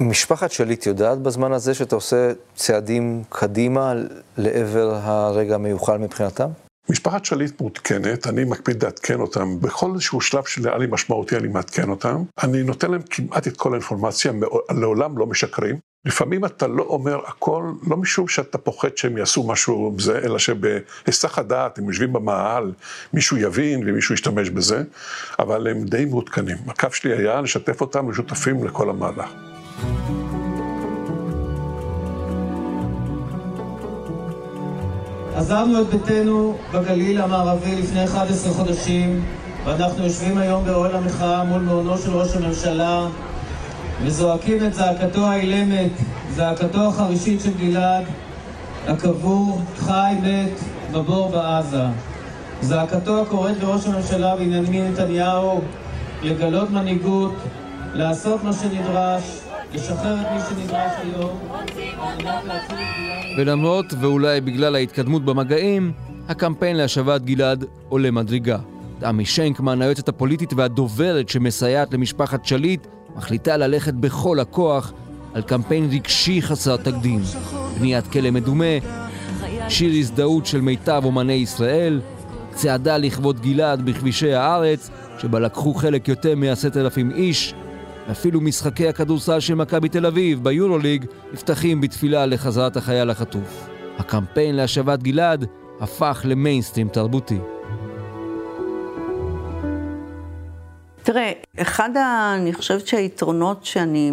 משפחת 0.00 0.50
שליט 0.50 0.86
יודעת 0.86 1.18
בזמן 1.18 1.52
הזה 1.52 1.74
שאתה 1.74 1.94
עושה 1.94 2.32
צעדים 2.54 3.22
קדימה 3.28 3.94
לעבר 4.36 4.94
הרגע 5.02 5.54
המיוחל 5.54 5.98
מבחינתם? 5.98 6.48
משפחת 6.88 7.24
שליט 7.24 7.60
מעודכנת, 7.60 8.26
אני 8.26 8.44
מקפיד 8.44 8.84
לעדכן 8.84 9.20
אותם, 9.20 9.60
בכל 9.60 9.90
איזשהו 9.94 10.20
שלב 10.20 10.44
שנראה 10.44 10.78
לי 10.78 10.86
משמעותי 10.90 11.36
אני 11.36 11.48
מעדכן 11.48 11.90
אותם, 11.90 12.22
אני 12.42 12.62
נותן 12.62 12.90
להם 12.90 13.02
כמעט 13.10 13.46
את 13.46 13.56
כל 13.56 13.72
האינפורמציה, 13.72 14.32
לעולם 14.70 15.18
לא 15.18 15.26
משקרים. 15.26 15.76
לפעמים 16.04 16.44
אתה 16.44 16.66
לא 16.66 16.82
אומר 16.82 17.20
הכל, 17.26 17.72
לא 17.86 17.96
משום 17.96 18.28
שאתה 18.28 18.58
פוחד 18.58 18.96
שהם 18.96 19.18
יעשו 19.18 19.46
משהו 19.46 19.90
בזה, 19.90 20.18
אלא 20.18 20.38
שבהיסח 20.38 21.38
הדעת, 21.38 21.78
הם 21.78 21.88
יושבים 21.88 22.12
במאהל, 22.12 22.72
מישהו 23.12 23.36
יבין 23.36 23.82
ומישהו 23.86 24.14
ישתמש 24.14 24.50
בזה, 24.50 24.82
אבל 25.38 25.66
הם 25.66 25.84
די 25.84 26.04
מעודכנים. 26.04 26.56
הקו 26.66 26.88
שלי 26.92 27.16
היה 27.16 27.40
לשתף 27.40 27.80
אותם 27.80 28.10
לשותפים 28.10 28.64
לכל 28.64 28.90
המהלך. 28.90 29.53
עזבנו 35.34 35.80
את 35.80 35.86
ביתנו 35.86 36.56
בגליל 36.72 37.20
המערבי 37.20 37.76
לפני 37.76 38.04
11 38.04 38.52
חודשים 38.52 39.24
ואנחנו 39.64 40.04
יושבים 40.04 40.38
היום 40.38 40.64
באוהל 40.64 40.96
המחאה 40.96 41.44
מול 41.44 41.62
מעונו 41.62 41.98
של 41.98 42.16
ראש 42.16 42.36
הממשלה 42.36 43.06
וזועקים 44.02 44.66
את 44.66 44.74
זעקתו 44.74 45.26
האילמת, 45.26 45.90
זעקתו 46.34 46.88
החרישית 46.88 47.40
של 47.40 47.50
גלעד, 47.58 48.04
הקבור, 48.88 49.60
חי, 49.78 50.14
מת, 50.22 50.60
בבור 50.92 51.28
בעזה. 51.28 51.84
זעקתו 52.60 53.22
הקוראת 53.22 53.62
לראש 53.62 53.86
הממשלה 53.86 54.36
בנימין 54.36 54.92
נתניהו 54.92 55.60
לגלות 56.22 56.70
מנהיגות, 56.70 57.34
לעשות 57.94 58.44
מה 58.44 58.52
שנדרש, 58.52 59.22
ולמרות 63.36 63.86
ואולי 64.00 64.40
בגלל 64.40 64.74
ההתקדמות 64.74 65.24
במגעים, 65.24 65.92
הקמפיין 66.28 66.76
להשבת 66.76 67.22
גלעד 67.22 67.64
עולה 67.88 68.10
מדרגה. 68.10 68.58
תמי 68.98 69.24
שנקמן, 69.24 69.82
היועצת 69.82 70.08
הפוליטית 70.08 70.52
והדוברת 70.52 71.28
שמסייעת 71.28 71.94
למשפחת 71.94 72.44
שליט, 72.46 72.86
מחליטה 73.16 73.56
ללכת 73.56 73.94
בכל 73.94 74.40
הכוח 74.40 74.92
על 75.34 75.42
קמפיין 75.42 75.88
רגשי 75.92 76.42
חסר 76.42 76.76
תקדים. 76.76 77.20
בניית 77.78 78.06
כלא 78.06 78.30
מדומה, 78.30 78.74
שיר 79.68 79.92
הזדהות 79.98 80.46
של 80.46 80.60
מיטב 80.60 81.02
אומני 81.04 81.32
ישראל, 81.32 82.00
צעדה 82.54 82.98
לכבוד 82.98 83.40
גלעד 83.40 83.82
בכבישי 83.84 84.34
הארץ, 84.34 84.90
שבה 85.18 85.40
לקחו 85.40 85.74
חלק 85.74 86.08
יותר 86.08 86.34
מעשרת 86.36 86.76
אלפים 86.76 87.10
איש, 87.10 87.54
ואפילו 88.08 88.40
משחקי 88.40 88.88
הכדורסל 88.88 89.40
של 89.40 89.54
מכבי 89.54 89.88
תל 89.88 90.06
אביב 90.06 90.44
ביורוליג 90.44 91.04
נפתחים 91.32 91.80
בתפילה 91.80 92.26
לחזרת 92.26 92.76
החייל 92.76 93.10
החטוף. 93.10 93.68
הקמפיין 93.98 94.56
להשבת 94.56 95.02
גלעד 95.02 95.46
הפך 95.80 96.22
למיינסטרים 96.24 96.88
תרבותי. 96.88 97.38
תראה, 101.02 101.32
אחד 101.58 101.96
ה... 101.96 102.34
אני 102.36 102.52
חושבת 102.52 102.86
שהיתרונות 102.86 103.64
שאני 103.64 104.12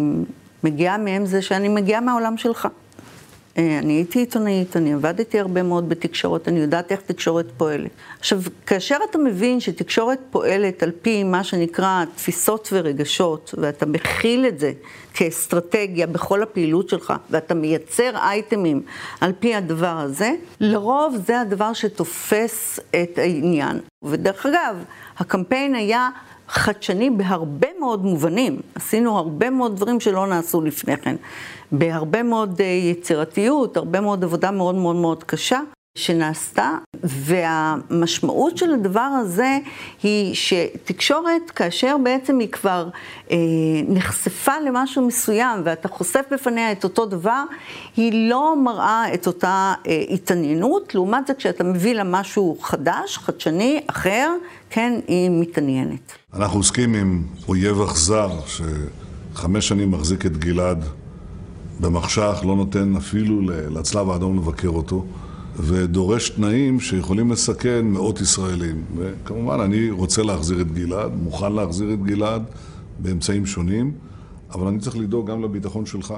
מגיעה 0.64 0.98
מהם 0.98 1.26
זה 1.26 1.42
שאני 1.42 1.68
מגיעה 1.68 2.00
מהעולם 2.00 2.36
שלך. 2.36 2.68
אה, 3.58 3.78
אני 3.78 3.92
הייתי 3.92 4.18
עיתונאית, 4.18 4.76
אני 4.76 4.94
עבדתי 4.94 5.40
הרבה 5.40 5.62
מאוד 5.62 5.88
בתקשורת, 5.88 6.48
אני 6.48 6.60
יודעת 6.60 6.92
איך 6.92 7.00
תקשורת 7.00 7.46
פועלת. 7.56 7.90
עכשיו, 8.18 8.40
כאשר 8.66 8.96
אתה 9.10 9.18
מבין 9.18 9.60
שתקשורת 9.60 10.18
פועלת 10.30 10.82
על 10.82 10.90
פי 11.02 11.24
מה 11.24 11.44
שנקרא 11.44 12.04
תפיסות 12.14 12.68
ורגשות, 12.72 13.54
ואתה 13.58 13.86
מכיל 13.86 14.46
את 14.46 14.58
זה 14.58 14.72
כאסטרטגיה 15.14 16.06
בכל 16.06 16.42
הפעילות 16.42 16.88
שלך, 16.88 17.12
ואתה 17.30 17.54
מייצר 17.54 18.10
אייטמים 18.16 18.82
על 19.20 19.32
פי 19.40 19.54
הדבר 19.54 19.98
הזה, 19.98 20.32
לרוב 20.60 21.16
זה 21.26 21.40
הדבר 21.40 21.72
שתופס 21.72 22.80
את 23.02 23.18
העניין. 23.18 23.78
ודרך 24.02 24.46
אגב, 24.46 24.84
הקמפיין 25.18 25.74
היה... 25.74 26.08
חדשני 26.52 27.10
בהרבה 27.10 27.68
מאוד 27.80 28.04
מובנים. 28.04 28.60
עשינו 28.74 29.18
הרבה 29.18 29.50
מאוד 29.50 29.76
דברים 29.76 30.00
שלא 30.00 30.26
נעשו 30.26 30.60
לפני 30.60 30.96
כן. 30.96 31.16
בהרבה 31.72 32.22
מאוד 32.22 32.60
אה, 32.60 32.66
יצירתיות, 32.66 33.76
הרבה 33.76 34.00
מאוד 34.00 34.24
עבודה 34.24 34.50
מאוד 34.50 34.74
מאוד 34.74 34.96
מאוד 34.96 35.24
קשה. 35.24 35.60
שנעשתה, 35.94 36.70
והמשמעות 37.04 38.56
של 38.58 38.74
הדבר 38.74 39.00
הזה 39.00 39.58
היא 40.02 40.34
שתקשורת, 40.34 41.50
כאשר 41.50 41.96
בעצם 42.04 42.38
היא 42.38 42.48
כבר 42.48 42.88
אה, 43.30 43.36
נחשפה 43.88 44.52
למשהו 44.66 45.06
מסוים 45.06 45.60
ואתה 45.64 45.88
חושף 45.88 46.24
בפניה 46.30 46.72
את 46.72 46.84
אותו 46.84 47.06
דבר, 47.06 47.44
היא 47.96 48.30
לא 48.30 48.56
מראה 48.64 49.14
את 49.14 49.26
אותה 49.26 49.74
אה, 49.86 50.04
התעניינות, 50.10 50.94
לעומת 50.94 51.26
זה 51.26 51.34
כשאתה 51.34 51.64
מביא 51.64 51.94
לה 51.94 52.04
משהו 52.04 52.58
חדש, 52.62 53.18
חדשני, 53.18 53.80
אחר, 53.86 54.32
כן, 54.70 55.00
היא 55.08 55.30
מתעניינת. 55.30 56.12
אנחנו 56.34 56.58
עוסקים 56.58 56.94
עם 56.94 57.22
אויב 57.48 57.80
אכזר 57.80 58.30
שחמש 58.46 59.68
שנים 59.68 59.90
מחזיק 59.90 60.26
את 60.26 60.36
גלעד 60.36 60.84
במחשך, 61.80 62.42
לא 62.46 62.56
נותן 62.56 62.96
אפילו 62.96 63.40
לצלב 63.70 64.10
האדום 64.10 64.36
לבקר 64.36 64.68
אותו. 64.68 65.04
ודורש 65.56 66.30
תנאים 66.30 66.80
שיכולים 66.80 67.32
לסכן 67.32 67.84
מאות 67.84 68.20
ישראלים. 68.20 68.84
וכמובן, 68.96 69.60
אני 69.60 69.90
רוצה 69.90 70.22
להחזיר 70.22 70.60
את 70.60 70.72
גלעד, 70.72 71.12
מוכן 71.22 71.52
להחזיר 71.52 71.92
את 71.92 72.02
גלעד 72.02 72.42
באמצעים 72.98 73.46
שונים, 73.46 73.92
אבל 74.54 74.66
אני 74.66 74.78
צריך 74.78 74.96
לדאוג 74.96 75.30
גם 75.30 75.42
לביטחון 75.42 75.86
שלך. 75.86 76.14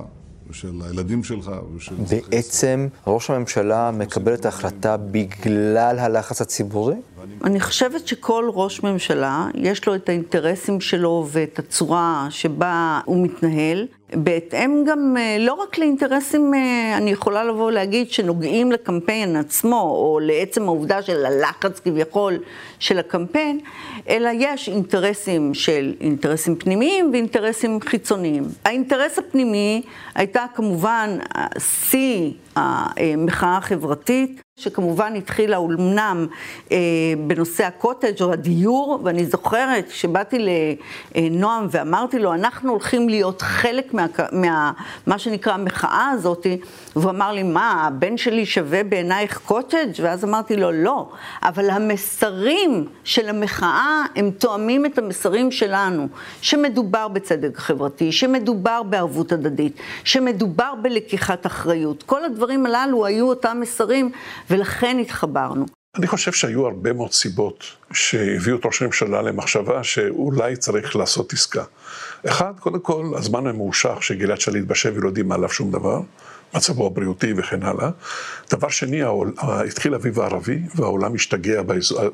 ושל 0.50 0.80
הילדים 0.84 1.24
שלך 1.24 1.50
ושל... 1.76 1.94
בעצם 2.10 2.88
ראש 3.06 3.30
הממשלה 3.30 3.90
מקבל 3.90 4.34
את 4.34 4.44
ההחלטה 4.44 4.96
בגלל 4.96 5.98
הלחץ 5.98 6.40
הציבורי? 6.40 6.96
אני 7.44 7.60
חושבת 7.60 8.08
שכל 8.08 8.50
ראש 8.54 8.82
ממשלה, 8.82 9.46
יש 9.54 9.86
לו 9.86 9.94
את 9.94 10.08
האינטרסים 10.08 10.80
שלו 10.80 11.26
ואת 11.28 11.58
הצורה 11.58 12.26
שבה 12.30 13.00
הוא 13.04 13.24
מתנהל. 13.24 13.86
בהתאם 14.12 14.84
גם 14.86 15.16
אה, 15.18 15.36
לא 15.40 15.52
רק 15.52 15.78
לאינטרסים, 15.78 16.54
אה, 16.54 16.96
אני 16.96 17.10
יכולה 17.10 17.44
לבוא 17.44 17.66
ולהגיד, 17.66 18.10
שנוגעים 18.10 18.72
לקמפיין 18.72 19.36
עצמו, 19.36 19.80
או 19.80 20.20
לעצם 20.22 20.62
העובדה 20.62 21.02
של 21.02 21.26
הלחץ 21.26 21.80
כביכול 21.80 22.38
של 22.78 22.98
הקמפיין, 22.98 23.60
אלא 24.08 24.30
יש 24.34 24.68
אינטרסים 24.68 25.54
של 25.54 25.94
אינטרסים 26.00 26.56
פנימיים 26.56 27.10
ואינטרסים 27.12 27.80
חיצוניים. 27.80 28.44
האינטרס 28.64 29.18
הפנימי 29.18 29.82
הייתה 30.14 30.44
כמובן 30.54 31.18
שיא 31.58 32.30
המחאה 32.56 33.56
החברתית, 33.56 34.42
שכמובן 34.56 35.14
התחילה 35.16 35.56
אומנם 35.56 36.26
אה, 36.72 36.76
בנושא 37.26 37.64
הקוטג' 37.64 38.22
או 38.22 38.32
הדיור, 38.32 39.00
ואני 39.04 39.26
זוכרת 39.26 39.90
שבאתי 39.90 40.46
לנועם 41.14 41.66
ואמרתי 41.70 42.18
לו, 42.18 42.34
אנחנו 42.34 42.70
הולכים 42.70 43.08
להיות 43.08 43.42
חלק 43.42 43.94
מה, 43.94 44.06
מה 44.32 44.72
מה 45.06 45.18
שנקרא 45.18 45.52
המחאה 45.52 46.10
הזאת, 46.12 46.46
והוא 46.96 47.10
אמר 47.10 47.32
לי, 47.32 47.42
מה, 47.42 47.84
הבן 47.86 48.16
שלי 48.16 48.46
שווה 48.46 48.84
בעינייך 48.84 49.38
קוטג'? 49.38 49.92
ואז 50.02 50.24
אמרתי 50.24 50.56
לו, 50.56 50.72
לא, 50.72 51.08
אבל 51.42 51.70
המסרים 51.70 52.86
של 53.04 53.28
המחאה 53.28 54.02
הם 54.16 54.30
תואמים 54.30 54.86
את 54.86 54.98
המסרים 54.98 55.50
שלנו, 55.50 56.08
שמדובר 56.40 57.08
בצדק 57.08 57.58
חברתי, 57.58 58.12
שמדובר 58.12 58.82
בערבות 58.82 59.32
הדדית, 59.32 59.76
שמדובר 60.04 60.72
בלקיחת 60.82 61.46
אחריות. 61.46 62.02
כל 62.02 62.24
הדברים 62.24 62.66
הללו 62.66 63.06
היו 63.06 63.28
אותם 63.28 63.58
מסרים. 63.60 64.10
ולכן 64.50 64.98
התחברנו. 65.00 65.66
אני 65.96 66.06
חושב 66.06 66.32
שהיו 66.32 66.66
הרבה 66.66 66.92
מאוד 66.92 67.12
סיבות 67.12 67.64
שהביאו 67.92 68.56
את 68.56 68.66
ראש 68.66 68.82
הממשלה 68.82 69.22
למחשבה 69.22 69.84
שאולי 69.84 70.56
צריך 70.56 70.96
לעשות 70.96 71.32
עסקה. 71.32 71.64
אחד, 72.26 72.52
קודם 72.60 72.80
כל, 72.80 73.04
הזמן 73.16 73.46
הממושך 73.46 73.96
שגלעד 74.00 74.40
שליט 74.40 74.64
בשבי 74.64 75.00
לא 75.00 75.08
יודעים 75.08 75.32
עליו 75.32 75.48
שום 75.48 75.70
דבר. 75.70 76.00
מצבו 76.54 76.86
הבריאותי 76.86 77.32
וכן 77.36 77.62
הלאה. 77.62 77.90
דבר 78.50 78.68
שני, 78.68 79.00
התחיל 79.38 79.94
אביב 79.94 80.20
הערבי 80.20 80.58
והעולם 80.74 81.14
השתגע, 81.14 81.62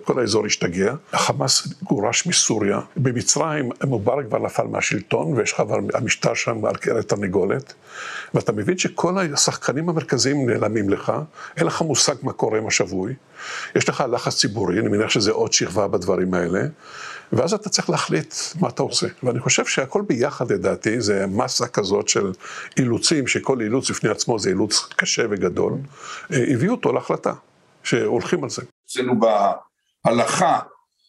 כל 0.05 0.21
האזור 0.21 0.47
השתגע. 0.47 0.95
החמאס 1.13 1.69
גורש 1.83 2.27
מסוריה. 2.27 2.81
במצרים 2.97 3.71
מובארק 3.85 4.27
כבר 4.27 4.39
נפל 4.39 4.63
מהשלטון 4.63 5.33
ויש 5.33 5.53
לך 5.53 5.61
כבר 5.61 5.79
המשטר 5.95 6.35
שם 6.35 6.65
על 6.65 6.77
קרת 6.77 7.09
תרנגולת. 7.09 7.75
ואתה 8.35 8.53
מבין 8.53 8.79
שכל 8.79 9.19
השחקנים 9.19 9.89
המרכזיים 9.89 10.51
נעלמים 10.51 10.89
לך, 10.89 11.13
אין 11.57 11.67
לך 11.67 11.83
מושג 11.83 12.15
מה 12.23 12.33
קורה 12.33 12.59
עם 12.59 12.67
השבוי. 12.67 13.15
יש 13.77 13.89
לך 13.89 14.05
לחץ 14.13 14.37
ציבורי, 14.37 14.81
אני 14.81 14.89
מניח 14.89 15.11
שזה 15.11 15.31
עוד 15.31 15.53
שכבה 15.53 15.89
בדברים 15.89 16.35
האלה. 16.35 16.61
ואז 17.33 17.53
אתה 17.53 17.69
צריך 17.69 17.91
להחליט 17.91 18.35
מה 18.61 18.69
אתה 18.69 18.83
עושה. 18.83 19.07
ואני 19.23 19.41
חושב 19.41 19.67
שהכל 19.67 20.03
ביחד, 20.09 20.53
לדעתי, 20.53 21.01
זה 21.01 21.27
מסה 21.27 21.67
כזאת 21.67 22.09
של 22.09 22.33
אילוצים, 22.79 23.27
שכל 23.27 23.61
אילוץ 23.61 23.91
בפני 23.91 24.11
עצמו 24.11 24.39
זה 24.39 24.49
אילוץ 24.49 24.89
קשה 24.97 25.23
וגדול, 25.31 25.73
אה, 26.33 26.45
הביאו 26.55 26.73
אותו 26.73 26.93
להחלטה, 26.93 27.33
שהולכים 27.83 28.45
על 28.45 28.51
זה. 28.51 28.63
אצלנו 28.87 29.15
בהלכה 30.05 30.59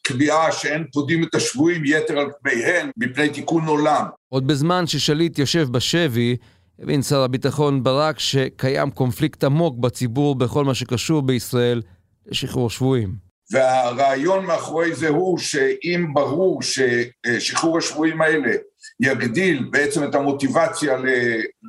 קביעה 0.03 0.51
שאין 0.51 0.83
פודים 0.93 1.23
את 1.23 1.35
השבויים 1.35 1.81
יתר 1.85 2.19
על 2.19 2.27
כמיהן 2.43 2.89
מפני 2.97 3.29
תיקון 3.29 3.65
עולם. 3.65 4.05
עוד 4.29 4.47
בזמן 4.47 4.87
ששליט 4.87 5.39
יושב 5.39 5.67
בשבי, 5.71 6.37
הבין 6.79 7.01
שר 7.01 7.21
הביטחון 7.21 7.83
ברק 7.83 8.19
שקיים 8.19 8.91
קונפליקט 8.91 9.43
עמוק 9.43 9.77
בציבור 9.77 10.35
בכל 10.35 10.65
מה 10.65 10.73
שקשור 10.73 11.21
בישראל 11.21 11.81
לשחרור 12.27 12.69
שבויים. 12.69 13.30
והרעיון 13.51 14.45
מאחורי 14.45 14.95
זה 14.95 15.07
הוא 15.07 15.37
שאם 15.37 16.07
ברור 16.13 16.61
ששחרור 16.61 17.77
השבויים 17.77 18.21
האלה 18.21 18.51
יגדיל 18.99 19.67
בעצם 19.71 20.03
את 20.03 20.15
המוטיבציה 20.15 20.97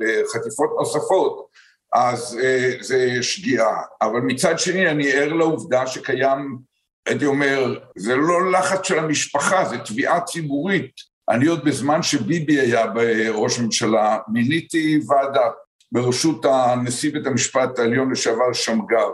לחטיפות 0.01 0.71
נוספות, 0.79 1.47
אז 1.93 2.39
אה, 2.43 2.73
זה 2.81 3.23
שגיאה. 3.23 3.77
אבל 4.03 4.21
מצד 4.21 4.59
שני 4.59 4.91
אני 4.91 5.13
ער 5.13 5.33
לעובדה 5.33 5.87
שקיים, 5.87 6.59
הייתי 7.07 7.27
אומר, 7.27 7.79
זה 7.97 8.17
לא 8.17 8.53
לחץ 8.53 8.87
של 8.87 8.99
המשפחה, 8.99 9.65
זה 9.65 9.79
תביעה 9.79 10.21
ציבורית. 10.21 10.93
אני 11.29 11.47
עוד 11.47 11.65
בזמן 11.65 12.03
שביבי 12.03 12.61
היה 12.61 12.85
ראש 13.31 13.59
ממשלה, 13.59 14.19
מיניתי 14.29 15.01
ועדה 15.09 15.49
בראשות 15.93 16.45
הנשיא 16.45 17.13
בית 17.13 17.27
המשפט 17.27 17.79
העליון 17.79 18.13
לשעבר 18.13 18.53
שמגר, 18.53 19.11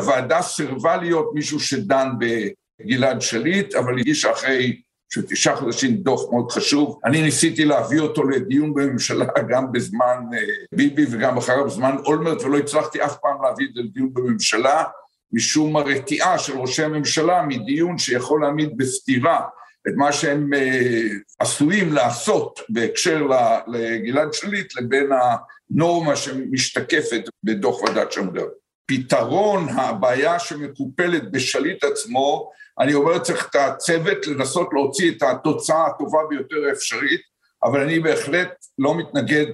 הוועדה 0.00 0.42
סירבה 0.42 0.96
להיות 0.96 1.30
מישהו 1.34 1.60
שדן 1.60 2.08
בגלעד 2.20 3.22
שליט, 3.22 3.74
אבל 3.74 3.98
הגישה 3.98 4.32
אחרי 4.32 4.80
של 5.12 5.26
תשעה 5.26 5.56
חודשים 5.56 5.96
דוח 5.96 6.20
מאוד 6.32 6.52
חשוב. 6.52 7.00
אני 7.04 7.22
ניסיתי 7.22 7.64
להביא 7.64 8.00
אותו 8.00 8.24
לדיון 8.24 8.74
בממשלה 8.74 9.24
גם 9.48 9.72
בזמן 9.72 10.16
אה, 10.34 10.38
ביבי 10.72 11.06
וגם 11.10 11.36
אחריו 11.36 11.64
בזמן 11.64 11.96
אולמרט, 12.06 12.42
ולא 12.42 12.58
הצלחתי 12.58 13.04
אף 13.04 13.16
פעם 13.22 13.42
להביא 13.42 13.66
את 13.68 13.74
זה 13.74 13.80
לדיון 13.80 14.14
בממשלה, 14.14 14.84
משום 15.32 15.76
הרתיעה 15.76 16.38
של 16.38 16.58
ראשי 16.58 16.82
הממשלה 16.82 17.42
מדיון 17.42 17.98
שיכול 17.98 18.42
להעמיד 18.42 18.76
בסתירה 18.76 19.40
את 19.88 19.92
מה 19.96 20.12
שהם 20.12 20.54
אה, 20.54 21.02
עשויים 21.38 21.92
לעשות 21.92 22.60
בהקשר 22.68 23.26
לגלעד 23.66 24.32
שליט 24.32 24.76
לבין 24.76 25.10
הנורמה 25.12 26.16
שמשתקפת 26.16 27.22
בדוח 27.44 27.82
ועדת 27.82 28.12
שמגר. 28.12 28.46
פתרון 28.90 29.68
הבעיה 29.68 30.38
שמקופלת 30.38 31.32
בשליט 31.32 31.84
עצמו, 31.84 32.50
אני 32.80 32.94
אומר 32.94 33.18
צריך 33.18 33.48
את 33.50 33.54
הצוות 33.54 34.26
לנסות 34.26 34.68
להוציא 34.72 35.10
את 35.10 35.22
התוצאה 35.22 35.86
הטובה 35.86 36.18
ביותר 36.28 36.56
האפשרית, 36.68 37.20
אבל 37.64 37.80
אני 37.80 38.00
בהחלט 38.00 38.48
לא 38.78 38.94
מתנגד 38.94 39.46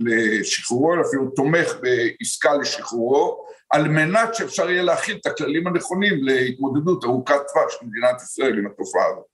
לשחרורו, 0.00 0.94
אלא 0.94 1.02
אפילו 1.08 1.30
תומך 1.36 1.72
בעסקה 1.80 2.54
לשחרורו, 2.54 3.44
על 3.70 3.88
מנת 3.88 4.34
שאפשר 4.34 4.70
יהיה 4.70 4.82
להכיל 4.82 5.16
את 5.20 5.26
הכללים 5.26 5.66
הנכונים 5.66 6.14
להתמודדות 6.24 7.04
ארוכת 7.04 7.34
טווח 7.52 7.70
של 7.70 7.86
מדינת 7.86 8.22
ישראל 8.22 8.58
עם 8.58 8.66
התופעה 8.66 9.06
הזאת. 9.12 9.24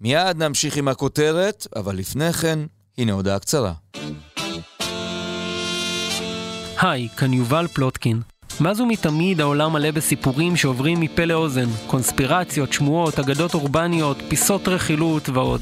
מיד 0.00 0.42
נמשיך 0.42 0.76
עם 0.76 0.88
הכותרת, 0.88 1.66
אבל 1.76 1.96
לפני 1.96 2.32
כן, 2.32 2.58
הנה 2.98 3.12
הודעה 3.12 3.38
קצרה. 3.38 3.72
היי, 6.82 7.08
כאן 7.08 7.32
יובל 7.32 7.66
פלוטקין. 7.66 8.20
מאז 8.60 8.80
ומתמיד 8.80 9.40
העולם 9.40 9.72
מלא 9.72 9.90
בסיפורים 9.90 10.56
שעוברים 10.56 11.00
מפה 11.00 11.24
לאוזן, 11.24 11.68
קונספירציות, 11.86 12.72
שמועות, 12.72 13.18
אגדות 13.18 13.54
אורבניות, 13.54 14.16
פיסות 14.28 14.68
רכילות 14.68 15.28
ועוד. 15.28 15.60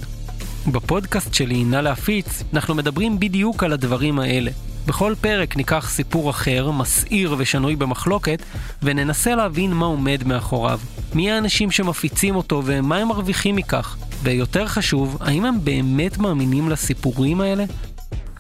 בפודקאסט 0.73 1.35
שלי, 1.35 1.65
נא 1.65 1.77
להפיץ, 1.77 2.43
אנחנו 2.53 2.75
מדברים 2.75 3.21
בדיוק 3.21 3.65
על 3.65 3.73
הדברים 3.73 4.19
האלה. 4.19 4.51
בכל 4.87 5.15
פרק 5.21 5.57
ניקח 5.57 5.91
סיפור 5.91 6.31
אחר, 6.31 6.71
מסעיר 6.71 7.35
ושנוי 7.39 7.77
במחלוקת, 7.77 8.43
וננסה 8.83 9.35
להבין 9.35 9.73
מה 9.73 9.87
עומד 9.87 10.23
מאחוריו. 10.27 10.81
מי 11.15 11.31
האנשים 11.31 11.71
שמפיצים 11.71 12.37
אותו 12.37 12.63
ומה 12.65 12.97
הם 12.97 13.09
מרוויחים 13.09 13.57
מכך. 13.57 13.97
ויותר 14.23 14.67
חשוב, 14.67 15.17
האם 15.21 15.45
הם 15.45 15.65
באמת 15.65 16.19
מאמינים 16.19 16.69
לסיפורים 16.69 17.41
האלה? 17.41 17.65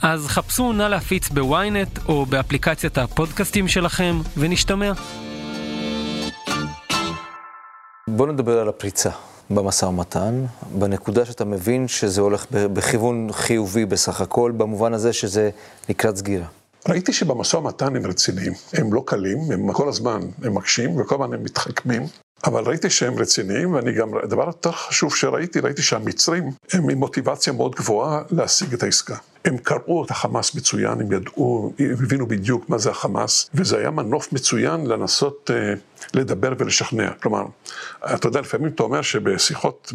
אז 0.02 0.26
חפשו 0.26 0.73
נא 0.73 0.83
להפיץ 0.83 1.28
בוויינט 1.28 1.99
או 2.09 2.26
באפליקציית 2.26 2.99
הפודקאסטים 2.99 3.69
שלכם, 3.69 4.21
ונשתמע. 4.37 4.93
בוא 8.09 8.26
נדבר 8.26 8.59
על 8.59 8.69
הפריצה 8.69 9.11
במשא 9.50 9.85
ומתן, 9.85 10.45
בנקודה 10.78 11.25
שאתה 11.25 11.45
מבין 11.45 11.88
שזה 11.88 12.21
הולך 12.21 12.47
בכיוון 12.50 13.28
חיובי 13.33 13.87
בסך 13.87 14.21
הכל, 14.21 14.52
במובן 14.57 14.95
הזה 14.95 15.12
שזה 15.12 15.50
לקראת 15.88 16.17
סגירה. 16.17 16.47
ראיתי 16.88 17.12
שבמשא 17.12 17.57
ומתן 17.57 17.97
הם 17.97 18.07
רציניים, 18.07 18.52
הם 18.73 18.93
לא 18.93 19.02
קלים, 19.07 19.38
הם 19.52 19.73
כל 19.73 19.88
הזמן 19.88 20.21
הם 20.45 20.55
מקשים 20.55 21.00
וכל 21.00 21.14
הזמן 21.14 21.35
הם 21.35 21.43
מתחכמים, 21.43 22.02
אבל 22.45 22.64
ראיתי 22.64 22.90
שהם 22.90 23.18
רציניים, 23.18 23.73
ואני 23.75 23.92
גם, 23.92 24.09
הדבר 24.23 24.47
יותר 24.47 24.73
חשוב 24.73 25.16
שראיתי, 25.16 25.61
ראיתי 25.61 25.83
שהמצרים 25.83 26.50
הם 26.73 26.90
עם 26.90 26.99
מוטיבציה 26.99 27.52
מאוד 27.52 27.75
גבוהה 27.75 28.23
להשיג 28.30 28.73
את 28.73 28.83
העסקה. 28.83 29.16
הם 29.45 29.57
קראו 29.59 30.04
את 30.04 30.11
החמאס 30.11 30.54
מצוין, 30.54 31.00
הם 31.00 31.12
ידעו, 31.12 31.73
הם 31.78 31.92
הבינו 32.04 32.26
בדיוק 32.26 32.68
מה 32.68 32.78
זה 32.78 32.90
החמאס, 32.90 33.50
וזה 33.54 33.78
היה 33.78 33.90
מנוף 33.90 34.33
מצוין 34.33 34.87
לנסות 34.87 35.50
אה, 35.54 35.75
לדבר 36.14 36.52
ולשכנע. 36.59 37.12
כלומר, 37.12 37.45
אתה 38.14 38.28
יודע, 38.28 38.40
לפעמים 38.40 38.73
אתה 38.75 38.83
אומר 38.83 39.02
שבשיחות 39.02 39.92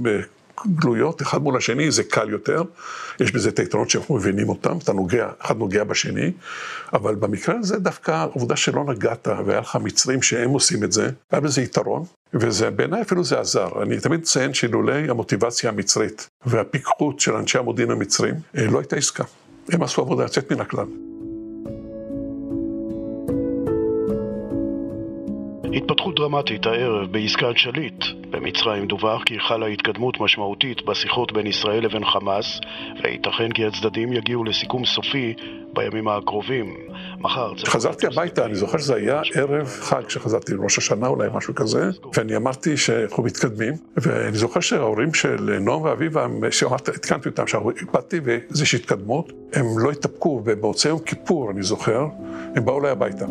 גלויות, 0.67 1.22
אחד 1.22 1.41
מול 1.41 1.58
השני, 1.58 1.91
זה 1.91 2.03
קל 2.03 2.29
יותר, 2.29 2.63
יש 3.20 3.32
בזה 3.32 3.50
את 3.50 3.60
היתרונות 3.60 3.89
שאנחנו 3.89 4.15
מבינים 4.15 4.49
אותם, 4.49 4.78
אתה 4.78 4.93
נוגע, 4.93 5.30
אחד 5.39 5.58
נוגע 5.58 5.84
בשני, 5.84 6.32
אבל 6.93 7.15
במקרה 7.15 7.56
הזה 7.60 7.80
דווקא 7.80 8.12
העובדה 8.12 8.56
שלא 8.56 8.84
נגעת 8.84 9.28
והיה 9.45 9.60
לך 9.60 9.78
מצרים 9.84 10.21
שהם 10.21 10.49
עושים 10.49 10.84
את 10.84 10.91
זה, 10.91 11.10
היה 11.32 11.41
בזה 11.41 11.62
יתרון, 11.62 12.04
וזה 12.34 12.69
בעיניי 12.69 13.02
אפילו 13.02 13.23
זה 13.23 13.39
עזר. 13.39 13.84
אני 13.84 13.99
תמיד 13.99 14.19
מציין 14.19 14.54
שאילולי 14.54 15.10
המוטיבציה 15.10 15.69
המצרית 15.69 16.30
והפיקחות 16.45 17.19
של 17.19 17.36
אנשי 17.36 17.58
המודיעין 17.58 17.91
המצרים, 17.91 18.36
אה, 18.58 18.65
לא 18.65 18.80
הייתה 18.80 18.95
עסקה. 18.95 19.23
הם 19.69 19.84
עשו 19.84 20.02
עבודה 20.02 20.23
יוצאת 20.23 20.52
מן 20.52 20.62
הכלל. 20.62 21.12
התפתחות 25.76 26.16
דרמטית 26.16 26.66
הערב 26.66 27.12
בעסקת 27.12 27.58
שליט. 27.58 28.06
במצרים 28.30 28.88
דווח 28.88 29.24
כי 29.24 29.40
חלה 29.40 29.66
התקדמות 29.66 30.20
משמעותית 30.20 30.86
בשיחות 30.86 31.34
בין 31.34 31.48
ישראל 31.48 31.86
לבין 31.86 32.06
חמאס, 32.06 32.60
וייתכן 33.04 33.52
כי 33.52 33.66
הצדדים 33.66 34.14
יגיעו 34.14 34.44
לסיכום 34.44 34.86
סופי 34.86 35.34
בימים 35.74 36.08
הקרובים. 36.08 36.76
מחר... 37.20 37.54
חזרתי 37.66 38.08
הביתה, 38.08 38.46
אני 38.46 38.56
זוכר 38.56 38.78
שזה 38.78 38.96
היה 38.96 39.22
ערב 39.36 39.68
חג 39.68 40.10
שחזרתי 40.10 40.54
לראש 40.54 40.78
השנה, 40.78 41.08
אולי 41.08 41.28
משהו 41.34 41.56
כזה, 41.56 41.90
ואני 42.18 42.36
אמרתי 42.36 42.78
שאנחנו 42.78 43.24
מתקדמים, 43.24 43.74
ואני 43.98 44.38
זוכר 44.38 44.60
שההורים 44.60 45.14
של 45.14 45.58
נועם 45.62 45.82
ואביבה, 45.82 46.28
עדכנתי 46.88 47.30
אותם 47.30 47.48
שהקפדתי 47.48 48.20
ואיזושהי 48.24 48.80
התקדמות, 48.80 49.32
הם 49.54 49.66
לא 49.78 49.92
התאפקו, 49.92 50.42
ובמוצאי 50.46 50.90
יום 50.90 51.00
כיפור, 51.00 51.52
אני 51.52 51.64
זוכר, 51.64 52.06
הם 52.56 52.66
באו 52.66 52.80
אליי 52.80 52.92
הביתה. 52.92 53.26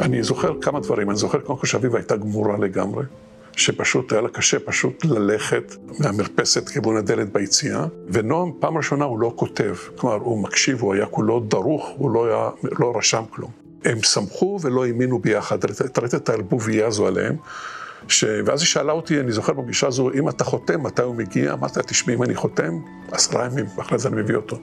אני 0.00 0.22
זוכר 0.22 0.60
כמה 0.60 0.80
דברים, 0.80 1.10
אני 1.10 1.18
זוכר 1.18 1.38
קודם 1.38 1.58
כל 1.58 1.66
שאביבה 1.66 1.98
הייתה 1.98 2.16
גמורה 2.16 2.58
לגמרי, 2.58 3.04
שפשוט 3.56 4.12
היה 4.12 4.20
לה 4.20 4.28
קשה 4.28 4.58
פשוט 4.58 5.04
ללכת 5.04 5.74
מהמרפסת 5.98 6.68
כיוון 6.68 6.96
הדלת 6.96 7.32
ביציאה, 7.32 7.86
ונועם 8.08 8.52
פעם 8.60 8.76
ראשונה 8.76 9.04
הוא 9.04 9.20
לא 9.20 9.32
כותב, 9.36 9.74
כלומר 9.96 10.16
הוא 10.16 10.42
מקשיב, 10.42 10.82
הוא 10.82 10.94
היה 10.94 11.06
כולו 11.06 11.40
דרוך, 11.40 11.88
הוא 11.96 12.10
לא, 12.10 12.26
היה, 12.26 12.50
לא 12.78 12.92
רשם 12.96 13.22
כלום. 13.30 13.50
הם 13.84 14.02
שמחו 14.02 14.58
ולא 14.62 14.86
האמינו 14.86 15.18
ביחד, 15.18 15.64
אתה 15.64 16.00
ראית 16.00 16.14
את 16.14 16.28
העלבוביה 16.28 16.86
הזו 16.86 17.06
עליהם. 17.06 17.36
ש... 18.08 18.24
ואז 18.44 18.60
היא 18.60 18.66
שאלה 18.66 18.92
אותי, 18.92 19.20
אני 19.20 19.32
זוכר 19.32 19.52
בפגישה 19.52 19.86
הזו, 19.86 20.10
אם 20.10 20.28
אתה 20.28 20.44
חותם, 20.44 20.82
מתי 20.82 21.02
הוא 21.02 21.14
מגיע? 21.14 21.52
אמרתי 21.52 21.78
לה, 21.78 21.82
תשמעי, 21.82 22.16
אם 22.16 22.22
אני 22.22 22.34
חותם, 22.34 22.78
עשרה 23.12 23.46
ימים, 23.46 23.66
ואחרי 23.76 23.98
זה 23.98 24.08
אני 24.08 24.16
מביא 24.16 24.36
אותו. 24.36 24.58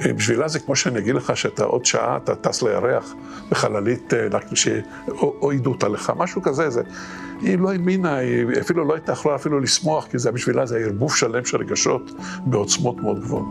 אה, 0.00 0.12
בשבילה 0.12 0.48
זה 0.48 0.58
כמו 0.58 0.76
שאני 0.76 0.98
אגיד 0.98 1.14
לך 1.14 1.36
שאתה 1.36 1.64
עוד 1.64 1.84
שעה, 1.84 2.16
אתה 2.16 2.34
טס 2.34 2.62
לירח 2.62 3.14
בחללית, 3.48 4.14
אה, 4.14 4.28
או 5.18 5.50
עידות 5.50 5.84
עליך, 5.84 6.12
משהו 6.16 6.42
כזה, 6.42 6.70
זה... 6.70 6.82
היא 7.40 7.58
לא 7.58 7.72
האמינה, 7.72 8.16
היא 8.16 8.46
אפילו 8.60 8.84
לא 8.84 8.94
הייתה 8.94 9.12
יכולה 9.12 9.34
אפילו 9.34 9.60
לשמוח, 9.60 10.06
כי 10.06 10.18
זה 10.18 10.32
בשבילה 10.32 10.66
זה 10.66 10.78
ערבוב 10.78 11.16
שלם 11.16 11.44
של 11.44 11.56
רגשות 11.56 12.10
בעוצמות 12.46 12.96
מאוד 12.96 13.20
גבוהות. 13.20 13.46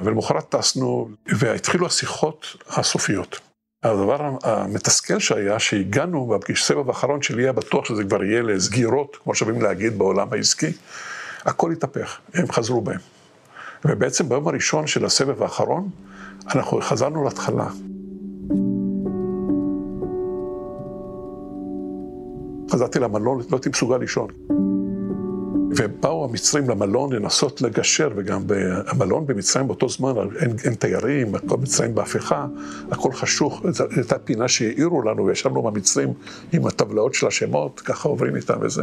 ולמחרת 0.00 0.48
טסנו, 0.48 1.08
והתחילו 1.26 1.86
השיחות 1.86 2.46
הסופיות. 2.68 3.45
הדבר 3.82 4.36
המתסכל 4.42 5.18
שהיה, 5.18 5.58
שהגענו 5.58 6.38
בסבב 6.48 6.88
האחרון 6.88 7.22
שלי 7.22 7.42
היה 7.42 7.52
בטוח 7.52 7.84
שזה 7.84 8.04
כבר 8.04 8.24
יהיה 8.24 8.42
לסגירות, 8.42 9.16
כמו 9.24 9.34
שאוהבים 9.34 9.62
להגיד 9.62 9.98
בעולם 9.98 10.28
העסקי, 10.32 10.72
הכל 11.44 11.72
התהפך, 11.72 12.18
הם 12.34 12.52
חזרו 12.52 12.80
בהם. 12.80 13.00
ובעצם 13.84 14.28
ביום 14.28 14.48
הראשון 14.48 14.86
של 14.86 15.04
הסבב 15.04 15.42
האחרון, 15.42 15.88
אנחנו 16.54 16.80
חזרנו 16.80 17.24
להתחלה. 17.24 17.68
חזרתי 22.70 22.98
למלון, 22.98 23.38
לא 23.38 23.56
הייתי 23.56 23.68
מסוגל 23.68 23.96
לישון. 23.96 24.28
ובאו 25.76 26.24
המצרים 26.24 26.70
למלון 26.70 27.12
לנסות 27.12 27.62
לגשר, 27.62 28.10
וגם 28.16 28.42
המלון 28.86 29.26
במצרים 29.26 29.66
באותו 29.66 29.88
זמן, 29.88 30.12
אין, 30.40 30.56
אין 30.64 30.74
תיירים, 30.74 31.34
הכל 31.34 31.56
מצרים 31.56 31.94
בהפיכה, 31.94 32.46
הכל 32.90 33.12
חשוך, 33.12 33.62
זו 33.70 33.84
הייתה 33.96 34.18
פינה 34.18 34.48
שהעירו 34.48 35.02
לנו, 35.02 35.26
וישבנו 35.26 35.62
במצרים 35.62 36.12
עם 36.52 36.66
הטבלאות 36.66 37.14
של 37.14 37.26
השמות, 37.26 37.80
ככה 37.80 38.08
עוברים 38.08 38.36
איתם 38.36 38.58
וזה. 38.60 38.82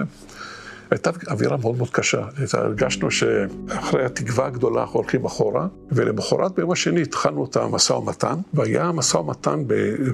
הייתה 0.92 1.10
אווירה 1.28 1.58
מאוד 1.58 1.78
מאוד 1.78 1.90
קשה. 1.90 2.22
הרגשנו 2.54 3.12
שאחרי 3.12 4.06
התקווה 4.06 4.46
הגדולה 4.46 4.82
אנחנו 4.82 5.00
הולכים 5.00 5.26
אחורה, 5.26 5.68
ולמחרת 5.92 6.52
ביום 6.56 6.72
השני 6.72 7.02
התחלנו 7.02 7.46
את 7.46 7.58
המשא 7.58 7.94
ומתן, 7.94 8.36
והיה 8.54 8.92
משא 8.92 9.18
ומתן 9.18 9.64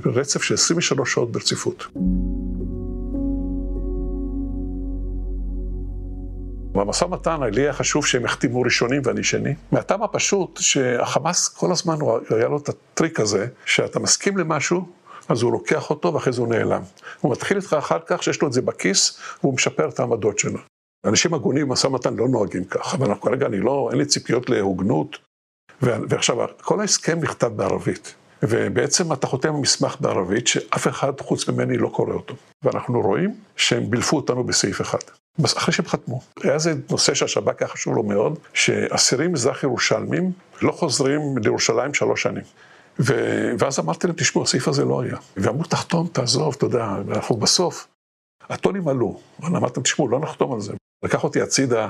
ברצף 0.04 0.44
של 0.44 0.54
23 0.54 1.14
שעות 1.14 1.32
ברציפות. 1.32 1.88
במשא 6.80 7.06
ומתן 7.06 7.42
לי 7.42 7.62
היה 7.62 7.74
חשוב 7.74 8.06
שהם 8.06 8.26
יחתימו 8.26 8.62
ראשונים 8.62 9.02
ואני 9.06 9.24
שני. 9.24 9.54
מהטעם 9.72 10.04
הפשוט 10.04 10.60
שהחמאס 10.62 11.48
כל 11.48 11.72
הזמן 11.72 11.96
היה 12.30 12.48
לו 12.48 12.58
את 12.58 12.70
הטריק 12.70 13.20
הזה, 13.20 13.48
שאתה 13.66 14.00
מסכים 14.00 14.38
למשהו, 14.38 14.86
אז 15.30 15.42
הוא 15.42 15.52
לוקח 15.52 15.90
אותו 15.90 16.14
ואחרי 16.14 16.34
זה 16.34 16.42
הוא 16.42 16.50
נעלם. 16.50 16.82
הוא 17.22 17.32
מתחיל 17.32 17.58
איתך 17.58 17.74
אחר 17.74 18.00
כך 18.08 18.24
שיש 18.24 18.42
לו 18.42 18.48
את 18.48 18.54
זה 18.54 18.62
בכיס, 18.62 19.20
והוא 19.44 19.54
משפר 19.54 19.90
את 19.90 20.00
העמדות 20.00 20.40
שלו. 20.40 20.60
אנשים 21.06 21.34
הגונים 21.34 21.68
במשא 21.68 21.88
ומתן 21.88 22.16
לא 22.16 22.28
נוהגים 22.28 22.64
כך, 22.64 22.96
אבל 22.96 23.16
כרגע 23.22 23.46
אני 23.46 23.60
לא, 23.60 23.88
אין 23.92 23.98
לי 23.98 24.06
ציפיות 24.06 24.50
להוגנות. 24.50 25.18
ועכשיו, 25.82 26.38
כל 26.62 26.80
ההסכם 26.80 27.20
נכתב 27.22 27.48
בערבית. 27.48 28.16
ובעצם 28.44 29.14
אתה 29.14 29.28
חותם 29.28 29.62
מסמך 29.62 29.96
בערבית 30.00 30.48
שאף 30.48 30.88
אחד 30.88 31.22
חוץ 31.22 31.50
ממני 31.50 31.78
לא 31.78 31.88
קורא 31.88 32.14
אותו. 32.14 32.36
ואנחנו 32.64 33.02
רואים 33.02 33.36
שהם 33.56 33.90
בילפו 33.90 34.16
אותנו 34.16 34.44
בסעיף 34.44 34.82
אחד. 34.82 35.00
אחרי 35.46 35.74
שהם 35.74 35.86
חתמו. 35.86 36.22
היה 36.44 36.54
איזה 36.54 36.74
נושא 36.90 37.14
שהשב"כ 37.14 37.62
היה 37.62 37.68
חשוב 37.68 37.96
לו 37.96 38.04
מאוד, 38.04 38.40
שאסירים 38.54 39.34
מזרח 39.34 39.64
ירושלמים 39.64 40.32
לא 40.62 40.72
חוזרים 40.72 41.22
לירושלים 41.38 41.94
שלוש 41.94 42.22
שנים. 42.22 42.44
ו... 43.00 43.14
ואז 43.60 43.80
אמרתי 43.80 44.08
להם, 44.08 44.16
תשמעו, 44.16 44.44
הסעיף 44.44 44.68
הזה 44.68 44.86
לא 44.86 45.02
היה. 45.02 45.16
ואמרו, 45.38 45.64
תחתום, 45.64 46.08
תעזוב, 46.08 46.56
אתה 46.58 46.66
יודע, 46.66 46.88
אנחנו 47.12 47.36
בסוף. 47.36 47.88
הטונים 48.50 48.88
עלו, 48.88 49.20
אבל 49.42 49.56
אמרתם, 49.56 49.82
תשמעו, 49.82 50.08
לא 50.08 50.20
נחתום 50.20 50.54
על 50.54 50.62
זה. 50.62 50.74
לקח 51.04 51.24
אותי 51.24 51.42
הצידה 51.42 51.88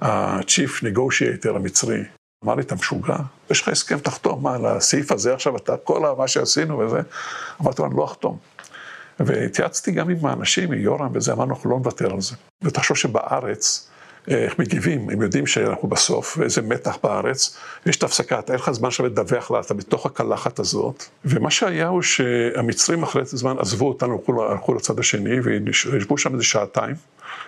ה-chief 0.00 0.82
negotiator 0.82 1.56
המצרי, 1.56 2.04
אמר 2.44 2.54
לי, 2.54 2.62
אתה 2.62 2.74
משוגע? 2.74 3.16
יש 3.50 3.62
לך 3.62 3.68
הסכם, 3.68 3.98
תחתום. 3.98 4.42
מה, 4.42 4.58
לסעיף 4.58 5.12
הזה 5.12 5.34
עכשיו, 5.34 5.56
אתה, 5.56 5.76
כל 5.76 6.14
מה 6.18 6.28
שעשינו 6.28 6.78
וזה, 6.78 7.00
אמרתי 7.62 7.82
לו, 7.82 7.88
אני 7.88 7.96
לא 7.96 8.04
אחתום. 8.04 8.38
והתייעצתי 9.26 9.92
גם 9.92 10.10
עם 10.10 10.26
האנשים, 10.26 10.72
עם 10.72 10.78
יורם 10.78 11.10
וזה, 11.14 11.32
אמרנו, 11.32 11.54
אנחנו 11.54 11.70
לא 11.70 11.76
נוותר 11.76 12.12
על 12.12 12.20
זה. 12.20 12.36
ותחשוב 12.62 12.96
שבארץ, 12.96 13.88
אה, 14.30 14.44
איך 14.44 14.58
מגיבים, 14.58 15.10
הם 15.10 15.22
יודעים 15.22 15.46
שאנחנו 15.46 15.88
בסוף, 15.88 16.36
ואיזה 16.38 16.62
מתח 16.62 16.98
בארץ, 17.02 17.56
יש 17.86 17.96
את 17.96 18.02
ההפסקה, 18.02 18.38
אתה 18.38 18.52
אין 18.52 18.60
לך 18.60 18.70
זמן 18.70 18.88
עכשיו 18.88 19.06
לדווח 19.06 19.50
לה, 19.50 19.60
אתה 19.60 19.74
בתוך 19.74 20.06
הקלחת 20.06 20.58
הזאת, 20.58 21.04
ומה 21.24 21.50
שהיה 21.50 21.88
הוא 21.88 22.02
שהמצרים 22.02 23.02
אחרי 23.02 23.22
זמן 23.24 23.56
עזבו 23.58 23.88
אותנו, 23.88 24.12
הלכו, 24.12 24.44
הלכו 24.44 24.74
לצד 24.74 24.98
השני, 24.98 25.40
וישבו 25.40 26.18
שם 26.18 26.32
איזה 26.32 26.44
שעתיים. 26.44 26.94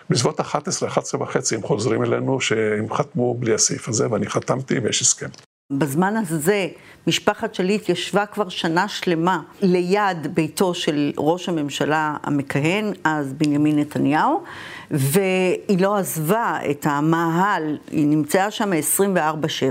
בסביבות 0.09 0.39
11, 0.39 0.89
11 0.89 1.23
וחצי 1.23 1.55
הם 1.55 1.61
חוזרים 1.61 2.03
אלינו 2.03 2.41
שהם 2.41 2.93
חתמו 2.93 3.33
בלי 3.33 3.53
הסעיף 3.53 3.89
הזה, 3.89 4.11
ואני 4.11 4.27
חתמתי 4.27 4.79
ויש 4.79 5.01
הסכם. 5.01 5.29
בזמן 5.71 6.17
הזה 6.17 6.67
משפחת 7.07 7.55
שליט 7.55 7.89
ישבה 7.89 8.25
כבר 8.25 8.49
שנה 8.49 8.87
שלמה 8.87 9.41
ליד 9.61 10.35
ביתו 10.35 10.73
של 10.73 11.11
ראש 11.17 11.49
הממשלה 11.49 12.17
המכהן, 12.23 12.93
אז 13.03 13.33
בנימין 13.33 13.79
נתניהו, 13.79 14.43
והיא 14.91 15.79
לא 15.79 15.95
עזבה 15.95 16.57
את 16.71 16.85
המאהל, 16.89 17.77
היא 17.91 18.07
נמצאה 18.07 18.51
שם 18.51 18.71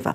24-7. 0.05 0.09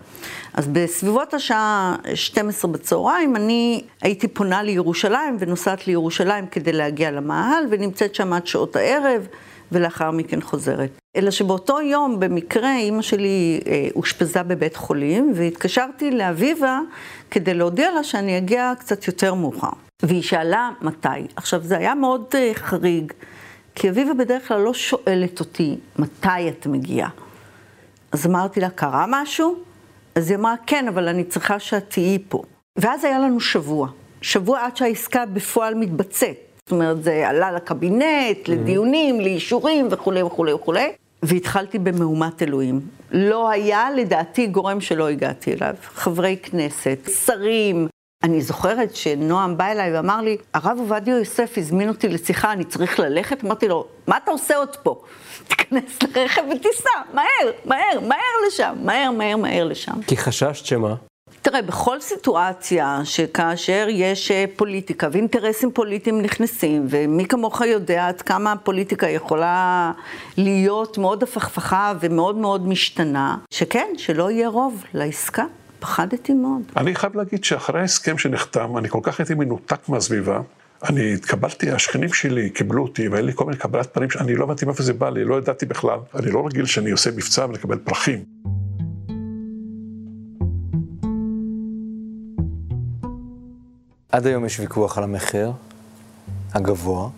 אז 0.54 0.68
בסביבות 0.68 1.34
השעה 1.34 1.96
12 2.14 2.72
בצהריים 2.72 3.36
אני 3.36 3.82
הייתי 4.02 4.28
פונה 4.28 4.64
לירושלים 4.64 5.38
ונוסעת 5.40 5.88
לירושלים 5.88 6.48
כדי 6.48 6.72
להגיע 6.72 7.12
למאהל, 7.12 7.64
ונמצאת 7.70 8.16
שם 8.16 8.34
עד 8.34 8.48
שעות 8.48 8.76
הערב. 8.76 9.28
ולאחר 9.72 10.12
מכן 10.12 10.42
חוזרת. 10.42 10.99
אלא 11.16 11.32
שבאותו 11.32 11.82
יום, 11.82 12.20
במקרה, 12.20 12.78
אימא 12.78 13.02
שלי 13.02 13.60
אה, 13.68 13.88
אושפזה 13.96 14.44
בבית 14.44 14.76
חולים, 14.76 15.32
והתקשרתי 15.36 16.12
לאביבה 16.12 16.80
כדי 17.32 17.54
להודיע 17.54 17.92
לה 17.92 18.04
שאני 18.04 18.38
אגיע 18.38 18.74
קצת 18.80 19.08
יותר 19.08 19.34
מאוחר. 19.34 19.70
והיא 20.02 20.22
שאלה 20.22 20.72
מתי. 20.82 21.08
עכשיו, 21.36 21.62
זה 21.64 21.78
היה 21.78 21.96
מאוד 21.96 22.26
אה, 22.36 22.52
חריג, 22.54 23.14
כי 23.76 23.90
אביבה 23.90 24.14
בדרך 24.14 24.48
כלל 24.48 24.62
לא 24.62 24.74
שואלת 24.74 25.40
אותי 25.40 25.76
מתי 26.00 26.50
את 26.50 26.68
מגיעה. 26.68 27.10
אז 28.12 28.26
אמרתי 28.26 28.60
לה, 28.60 28.70
קרה 28.70 29.06
משהו? 29.08 29.56
אז 30.16 30.30
היא 30.30 30.38
אמרה, 30.38 30.56
כן, 30.68 30.88
אבל 30.88 31.08
אני 31.08 31.24
צריכה 31.24 31.60
שאת 31.60 31.90
תהיי 31.90 32.18
פה. 32.30 32.44
ואז 32.78 33.04
היה 33.06 33.20
לנו 33.20 33.40
שבוע. 33.40 33.88
שבוע 34.22 34.66
עד 34.66 34.78
שהעסקה 34.78 35.26
בפועל 35.26 35.74
מתבצעת. 35.76 36.49
זאת 36.70 36.72
אומרת, 36.72 37.04
זה 37.04 37.30
עלה 37.30 37.52
לקבינט. 37.52 38.48
לדיונים, 38.48 39.22
לאישורים 39.22 39.88
וכולי 39.92 40.24
וכולי 40.24 40.54
וכולי. 40.54 40.92
והתחלתי 41.24 41.80
במהומת 41.80 42.44
אלוהים. 42.44 42.82
לא 43.12 43.50
היה, 43.50 43.88
לדעתי, 43.96 44.48
גורם 44.48 44.82
שלא 44.82 45.10
הגעתי 45.10 45.54
אליו. 45.54 45.74
חברי 45.84 46.38
כנסת, 46.44 47.10
שרים. 47.26 47.88
אני 48.24 48.42
זוכרת 48.42 48.96
שנועם 48.96 49.58
בא 49.58 49.66
אליי 49.66 49.96
ואמר 49.96 50.22
לי, 50.22 50.38
הרב 50.54 50.78
עובדיה 50.80 51.18
יוסף 51.18 51.54
הזמין 51.58 51.90
אותי 51.90 52.08
לשיחה, 52.08 52.52
אני 52.52 52.64
צריך 52.64 53.00
ללכת? 53.00 53.44
אמרתי 53.44 53.68
לו, 53.68 53.86
מה 54.08 54.18
אתה 54.18 54.32
עושה 54.32 54.58
עוד 54.58 54.76
פה? 54.76 55.02
תיכנס 55.48 56.00
לרכב 56.16 56.42
ותיסע, 56.56 56.90
מהר, 57.14 57.52
מהר, 57.66 58.00
מהר 58.08 58.48
לשם, 58.48 58.76
מהר, 58.84 59.12
מהר, 59.12 59.38
מהר 59.38 59.64
לשם. 59.64 60.02
כי 60.08 60.18
חששת 60.18 60.66
שמה? 60.66 60.96
תראה, 61.42 61.62
בכל 61.62 62.02
סיטואציה 62.02 63.02
שכאשר 63.04 63.88
יש 63.90 64.32
אה, 64.32 64.46
פוליטיקה 64.56 65.08
ואינטרסים 65.12 65.72
פוליטיים 65.72 66.22
נכנסים, 66.22 66.88
ומי 66.90 67.26
כמוך 67.26 67.62
יודע 67.62 68.08
עד 68.08 68.22
כמה 68.22 68.52
הפוליטיקה 68.52 69.10
יכולה 69.10 69.92
להיות 70.38 70.98
מאוד 70.98 71.24
הפכפכה 71.24 71.94
ומאוד 72.00 72.38
מאוד 72.38 72.68
משתנה, 72.68 73.38
שכן, 73.52 73.88
שלא 73.98 74.32
יהיה 74.32 74.48
רוב 74.48 74.84
לעסקה. 74.94 75.44
פחדתי 75.80 76.34
מאוד. 76.34 76.62
אני 76.78 76.96
חייב 76.96 77.18
להגיד 77.18 77.44
שאחרי 77.44 77.82
ההסכם 77.82 78.18
שנחתם, 78.18 78.78
אני 78.78 78.90
כל 78.90 79.00
כך 79.04 79.20
הייתי 79.20 79.34
מנותק 79.34 79.90
מהסביבה. 79.90 80.42
אני 80.90 81.14
התקבלתי, 81.14 81.72
השכנים 81.72 82.14
שלי 82.14 82.50
קיבלו 82.50 82.84
אותי, 82.84 83.08
והיה 83.08 83.22
לי 83.22 83.32
כל 83.36 83.46
מיני 83.46 83.58
קבלת 83.58 83.94
פנים 83.94 84.10
שאני 84.10 84.36
לא 84.36 84.44
הבנתי 84.44 84.66
מאיפה 84.66 84.84
זה 84.84 84.94
בא 84.94 85.10
לי, 85.10 85.26
לא 85.26 85.36
ידעתי 85.36 85.66
בכלל. 85.66 86.00
אני 86.16 86.32
לא 86.32 86.46
רגיל 86.46 86.66
שאני 86.66 86.92
עושה 86.92 87.12
מבצע 87.12 87.46
ולקבל 87.46 87.78
פרחים. 87.78 88.24
עד 94.12 94.28
היום 94.28 94.46
יש 94.46 94.60
ויכוח 94.60 94.98
על 94.98 95.04
המחיר 95.04 95.52
הגבוה, 96.54 97.10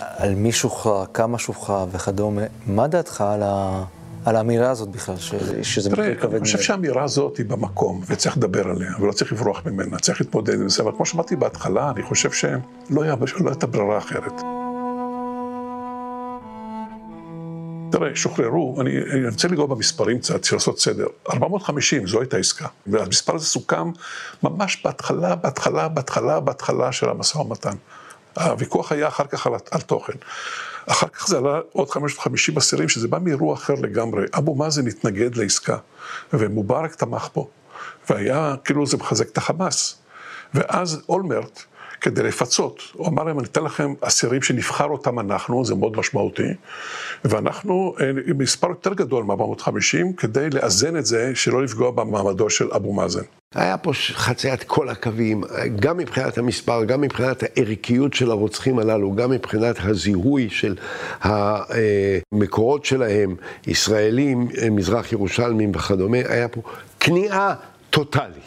על 0.00 0.34
מי 0.34 0.52
שוחרר, 0.52 1.04
כמה 1.14 1.38
שוחרר 1.38 1.86
וכדומה. 1.92 2.42
מה 2.66 2.86
דעתך 2.86 3.20
על, 3.20 3.42
ה... 3.42 3.84
על 4.24 4.36
האמירה 4.36 4.70
הזאת 4.70 4.88
בכלל, 4.88 5.16
ש... 5.16 5.34
שזה 5.62 5.90
מחיר 5.90 6.14
כבד? 6.14 6.34
אני 6.34 6.44
חושב 6.44 6.60
שהאמירה 6.60 7.04
הזאת 7.04 7.36
היא 7.36 7.46
במקום, 7.46 8.00
וצריך 8.06 8.36
לדבר 8.36 8.68
עליה, 8.68 8.90
ולא 9.00 9.12
צריך 9.12 9.32
לברוח 9.32 9.66
ממנה, 9.66 9.98
צריך 9.98 10.20
להתמודד 10.20 10.54
עם 10.54 10.68
זה, 10.68 10.82
אבל 10.82 10.92
כמו 10.96 11.06
שאמרתי 11.06 11.36
בהתחלה, 11.36 11.90
אני 11.90 12.02
חושב 12.02 12.32
שלא 12.32 12.56
לא 12.90 13.50
הייתה 13.50 13.66
ברירה 13.66 13.98
אחרת. 13.98 14.32
תראה, 17.94 18.16
שוחררו, 18.16 18.80
אני, 18.80 18.90
אני 19.12 19.28
רוצה 19.28 19.48
לגעת 19.48 19.68
במספרים 19.68 20.18
קצת, 20.18 20.40
בשביל 20.40 20.56
לעשות 20.56 20.78
סדר. 20.78 21.06
450, 21.30 22.06
זו 22.06 22.20
הייתה 22.20 22.36
עסקה. 22.36 22.66
והמספר 22.86 23.34
הזה 23.34 23.46
סוכם 23.46 23.90
ממש 24.42 24.82
בהתחלה, 24.84 25.34
בהתחלה, 25.34 25.88
בהתחלה, 25.88 26.40
בהתחלה 26.40 26.92
של 26.92 27.08
המשא 27.08 27.38
ומתן. 27.38 27.74
הוויכוח 28.36 28.92
היה 28.92 29.08
אחר 29.08 29.24
כך 29.24 29.46
על, 29.46 29.52
על 29.70 29.80
תוכן. 29.80 30.12
אחר 30.86 31.08
כך 31.08 31.28
זה 31.28 31.38
עלה 31.38 31.60
עוד 31.72 31.90
550 31.90 32.56
אסירים, 32.56 32.88
שזה 32.88 33.08
בא 33.08 33.18
מאירוע 33.18 33.54
אחר 33.54 33.74
לגמרי. 33.74 34.26
אבו 34.38 34.54
מאזן 34.54 34.86
התנגד 34.86 35.36
לעסקה, 35.36 35.76
ומובארק 36.32 36.94
תמך 36.94 37.28
בו. 37.34 37.48
והיה, 38.10 38.54
כאילו 38.64 38.86
זה 38.86 38.96
מחזק 38.96 39.28
את 39.28 39.38
החמאס. 39.38 39.98
ואז 40.54 41.02
אולמרט, 41.08 41.62
כדי 42.04 42.22
לפצות. 42.22 42.82
הוא 42.92 43.08
אמר 43.08 43.24
להם, 43.24 43.38
אני 43.38 43.46
אתן 43.46 43.64
לכם 43.64 43.94
אסירים 44.00 44.42
שנבחר 44.42 44.84
אותם 44.84 45.18
אנחנו, 45.18 45.64
זה 45.64 45.74
מאוד 45.74 45.96
משמעותי, 45.96 46.48
ואנחנו 47.24 47.94
אה, 48.00 48.10
עם 48.26 48.38
מספר 48.38 48.68
יותר 48.68 48.94
גדול 48.94 49.24
מ-450, 49.24 50.16
כדי 50.16 50.50
לאזן 50.50 50.96
את 50.96 51.06
זה, 51.06 51.32
שלא 51.34 51.62
לפגוע 51.62 51.90
במעמדו 51.90 52.50
של 52.50 52.68
אבו 52.72 52.92
מאזן. 52.92 53.22
היה 53.54 53.78
פה 53.78 53.92
חציית 53.92 54.62
כל 54.62 54.88
הקווים, 54.88 55.44
גם 55.80 55.96
מבחינת 55.96 56.38
המספר, 56.38 56.84
גם 56.84 57.00
מבחינת 57.00 57.42
הערכיות 57.42 58.14
של 58.14 58.30
הרוצחים 58.30 58.78
הללו, 58.78 59.14
גם 59.14 59.30
מבחינת 59.30 59.76
הזיהוי 59.82 60.48
של 60.50 60.76
המקורות 61.22 62.84
שלהם, 62.84 63.36
ישראלים, 63.66 64.48
מזרח 64.70 65.12
ירושלמים 65.12 65.72
וכדומה, 65.74 66.18
היה 66.28 66.48
פה 66.48 66.60
כניעה 67.00 67.54
טוטאלית. 67.90 68.43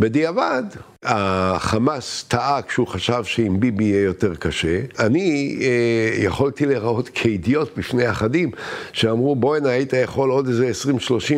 בדיעבד, 0.00 0.62
החמאס 1.02 2.24
טעה 2.28 2.62
כשהוא 2.62 2.86
חשב 2.86 3.24
שעם 3.24 3.60
ביבי 3.60 3.84
יהיה 3.84 4.02
יותר 4.02 4.34
קשה. 4.34 4.80
אני 4.98 5.58
אה, 5.60 6.24
יכולתי 6.24 6.66
להיראות 6.66 7.08
כאידיוט 7.08 7.78
בפני 7.78 8.10
אחדים, 8.10 8.50
שאמרו 8.92 9.36
בואנה 9.36 9.68
היית 9.68 9.92
יכול 9.92 10.30
עוד 10.30 10.46
איזה 10.46 10.70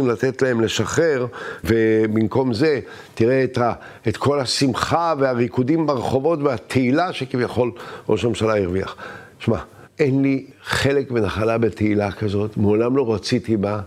20-30 0.03 0.07
לתת 0.07 0.43
להם 0.43 0.61
לשחרר, 0.61 1.27
ובמקום 1.65 2.55
זה 2.55 2.81
תראה 3.15 3.45
את, 3.45 3.59
ה, 3.59 3.73
את 4.09 4.17
כל 4.17 4.41
השמחה 4.41 5.15
והריקודים 5.19 5.87
ברחובות 5.87 6.39
והתהילה 6.43 7.13
שכביכול 7.13 7.73
ראש 8.09 8.25
הממשלה 8.25 8.57
הרוויח. 8.57 8.97
שמע, 9.39 9.59
אין 9.99 10.23
לי 10.23 10.47
חלק 10.65 11.11
ונחלה 11.11 11.59
בתהילה 11.59 12.13
כזאת, 12.13 12.57
מעולם 12.57 12.97
לא 12.97 13.15
רציתי 13.15 13.57
בה, 13.57 13.81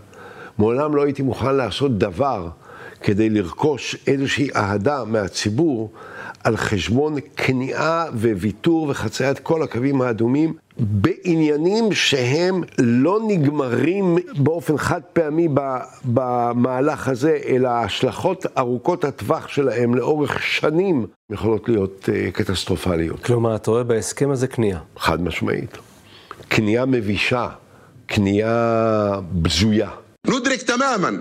מעולם 0.58 0.96
לא 0.96 1.04
הייתי 1.04 1.22
מוכן 1.22 1.54
לעשות 1.54 1.98
דבר. 1.98 2.48
כדי 3.02 3.30
לרכוש 3.30 3.96
איזושהי 4.06 4.48
אהדה 4.56 5.04
מהציבור 5.04 5.90
על 6.44 6.56
חשבון 6.56 7.14
כניעה 7.36 8.04
וויתור 8.14 8.88
וחציית 8.88 9.38
כל 9.38 9.62
הקווים 9.62 10.02
האדומים 10.02 10.54
בעניינים 10.78 11.92
שהם 11.92 12.62
לא 12.78 13.20
נגמרים 13.28 14.16
באופן 14.36 14.76
חד 14.78 15.00
פעמי 15.12 15.48
במהלך 16.04 17.08
הזה, 17.08 17.38
אלא 17.46 17.68
ההשלכות 17.68 18.46
ארוכות 18.58 19.04
הטווח 19.04 19.48
שלהם 19.48 19.94
לאורך 19.94 20.42
שנים 20.42 21.06
יכולות 21.30 21.68
להיות 21.68 22.08
uh, 22.08 22.32
קטסטרופליות. 22.32 23.24
כלומר, 23.24 23.56
אתה 23.56 23.70
רואה 23.70 23.84
בהסכם 23.84 24.30
הזה 24.30 24.46
כניעה. 24.46 24.80
חד 24.96 25.22
משמעית. 25.22 25.78
כניעה 26.50 26.86
מבישה, 26.86 27.48
כניעה 28.08 29.20
בזויה. 29.32 29.90
נודריק 30.26 30.62
תמאמן 30.62 31.18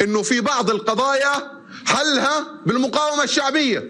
انه 0.00 0.22
في 0.22 0.40
بعض 0.40 0.70
القضايا 0.70 1.32
حلها 1.86 2.46
بالمقاومه 2.66 3.22
الشعبيه 3.24 3.82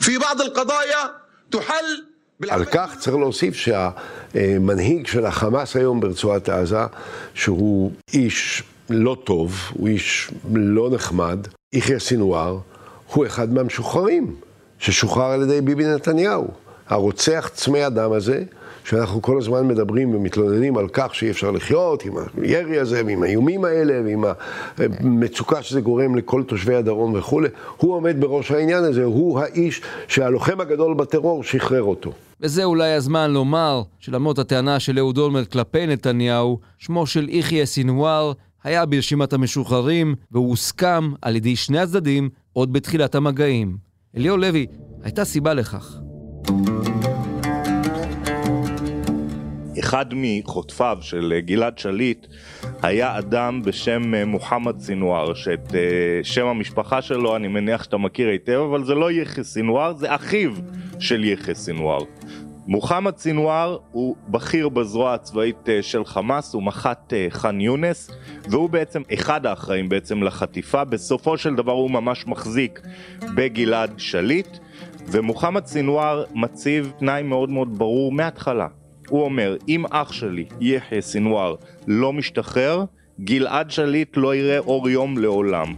في 0.00 0.18
بعض 0.18 0.40
القضايا 0.40 1.10
تحل 1.50 2.04
על 2.48 2.64
כך 2.64 2.94
צריך 2.98 3.16
להוסיף 3.16 3.54
שהמנהיג 3.54 5.06
של 5.06 5.26
החמאס 5.26 5.76
היום 5.76 6.00
ברצועת 6.00 6.48
עזה, 6.48 6.78
שהוא 7.34 7.92
איש 8.14 8.62
לא 8.90 9.16
טוב, 9.24 9.60
הוא 9.72 9.88
איש 9.88 10.30
לא 10.54 10.90
נחמד, 10.90 11.38
יחיא 11.72 11.98
סינואר, 11.98 12.58
הוא 13.12 13.26
אחד 13.26 13.52
מהמשוחררים, 13.52 14.36
ששוחרר 14.78 15.24
על 15.24 15.42
ידי 15.42 15.60
ביבי 15.60 15.84
נתניהו. 15.84 16.48
הרוצח 16.88 17.50
צמא 17.54 17.78
הדם 17.78 18.12
הזה, 18.12 18.42
שאנחנו 18.91 19.21
כל 19.21 19.37
הזמן 19.37 19.67
מדברים 19.67 20.15
ומתלוננים 20.15 20.77
על 20.77 20.87
כך 20.93 21.15
שאי 21.15 21.31
אפשר 21.31 21.51
לחיות 21.51 22.05
עם 22.05 22.13
הירי 22.41 22.79
הזה 22.79 23.01
ועם 23.05 23.23
האיומים 23.23 23.65
האלה 23.65 24.01
ועם 24.05 24.23
המצוקה 24.77 25.63
שזה 25.63 25.81
גורם 25.81 26.15
לכל 26.15 26.43
תושבי 26.43 26.75
הדרום 26.75 27.13
וכולי, 27.13 27.47
הוא 27.77 27.93
עומד 27.93 28.15
בראש 28.19 28.51
העניין 28.51 28.83
הזה, 28.83 29.03
הוא 29.03 29.39
האיש 29.39 29.81
שהלוחם 30.07 30.61
הגדול 30.61 30.93
בטרור 30.93 31.43
שחרר 31.43 31.83
אותו. 31.83 32.11
וזה 32.41 32.63
אולי 32.63 32.93
הזמן 32.93 33.31
לומר 33.31 33.81
שלמרות 33.99 34.39
הטענה 34.39 34.79
של 34.79 34.99
אהוד 34.99 35.17
אולמרט 35.17 35.51
כלפי 35.51 35.87
נתניהו, 35.87 36.59
שמו 36.77 37.07
של 37.07 37.29
יחיא 37.29 37.65
סינואר 37.65 38.31
היה 38.63 38.85
ברשימת 38.85 39.33
המשוחררים 39.33 40.15
והוא 40.31 40.49
הוסכם 40.49 41.11
על 41.21 41.35
ידי 41.35 41.55
שני 41.55 41.79
הצדדים 41.79 42.29
עוד 42.53 42.73
בתחילת 42.73 43.15
המגעים. 43.15 43.77
אליאור 44.17 44.37
לוי, 44.37 44.65
הייתה 45.03 45.25
סיבה 45.25 45.53
לכך. 45.53 45.97
אחד 49.91 50.05
מחוטפיו 50.15 50.97
של 51.01 51.39
גלעד 51.45 51.77
שליט 51.77 52.27
היה 52.81 53.17
אדם 53.17 53.61
בשם 53.61 54.15
מוחמד 54.25 54.79
סינואר, 54.79 55.33
שאת 55.33 55.75
שם 56.23 56.45
המשפחה 56.45 57.01
שלו 57.01 57.35
אני 57.35 57.47
מניח 57.47 57.83
שאתה 57.83 57.97
מכיר 57.97 58.27
היטב, 58.29 58.59
אבל 58.69 58.83
זה 58.83 58.95
לא 58.95 59.11
יחיא 59.11 59.43
סינואר, 59.43 59.93
זה 59.93 60.15
אחיו 60.15 60.51
של 60.99 61.23
יחיא 61.23 61.53
סינואר. 61.53 61.99
מוחמד 62.67 63.17
סינואר 63.17 63.77
הוא 63.91 64.15
בכיר 64.27 64.69
בזרוע 64.69 65.13
הצבאית 65.13 65.69
של 65.81 66.05
חמאס, 66.05 66.53
הוא 66.53 66.63
מח"ט 66.63 67.13
ח'אן 67.29 67.61
יונס 67.61 68.11
והוא 68.49 68.69
בעצם 68.69 69.01
אחד 69.13 69.45
האחראים 69.45 69.89
בעצם 69.89 70.23
לחטיפה, 70.23 70.83
בסופו 70.83 71.37
של 71.37 71.55
דבר 71.55 71.71
הוא 71.71 71.91
ממש 71.91 72.27
מחזיק 72.27 72.81
בגלעד 73.35 73.93
שליט 73.97 74.57
ומוחמד 75.07 75.65
סינואר 75.65 76.23
מציב 76.33 76.91
תנאי 76.99 77.23
מאוד 77.23 77.49
מאוד 77.49 77.77
ברור 77.77 78.11
מההתחלה 78.11 78.67
הוא 79.11 79.23
אומר, 79.23 79.57
אם 79.67 79.85
אח 79.89 80.11
שלי, 80.11 80.45
יחיא 80.61 81.01
סינואר, 81.01 81.55
לא 81.87 82.13
משתחרר, 82.13 82.83
גלעד 83.19 83.71
שליט 83.71 84.17
לא 84.17 84.35
יראה 84.35 84.59
אור 84.59 84.89
יום 84.89 85.17
לעולם. 85.17 85.73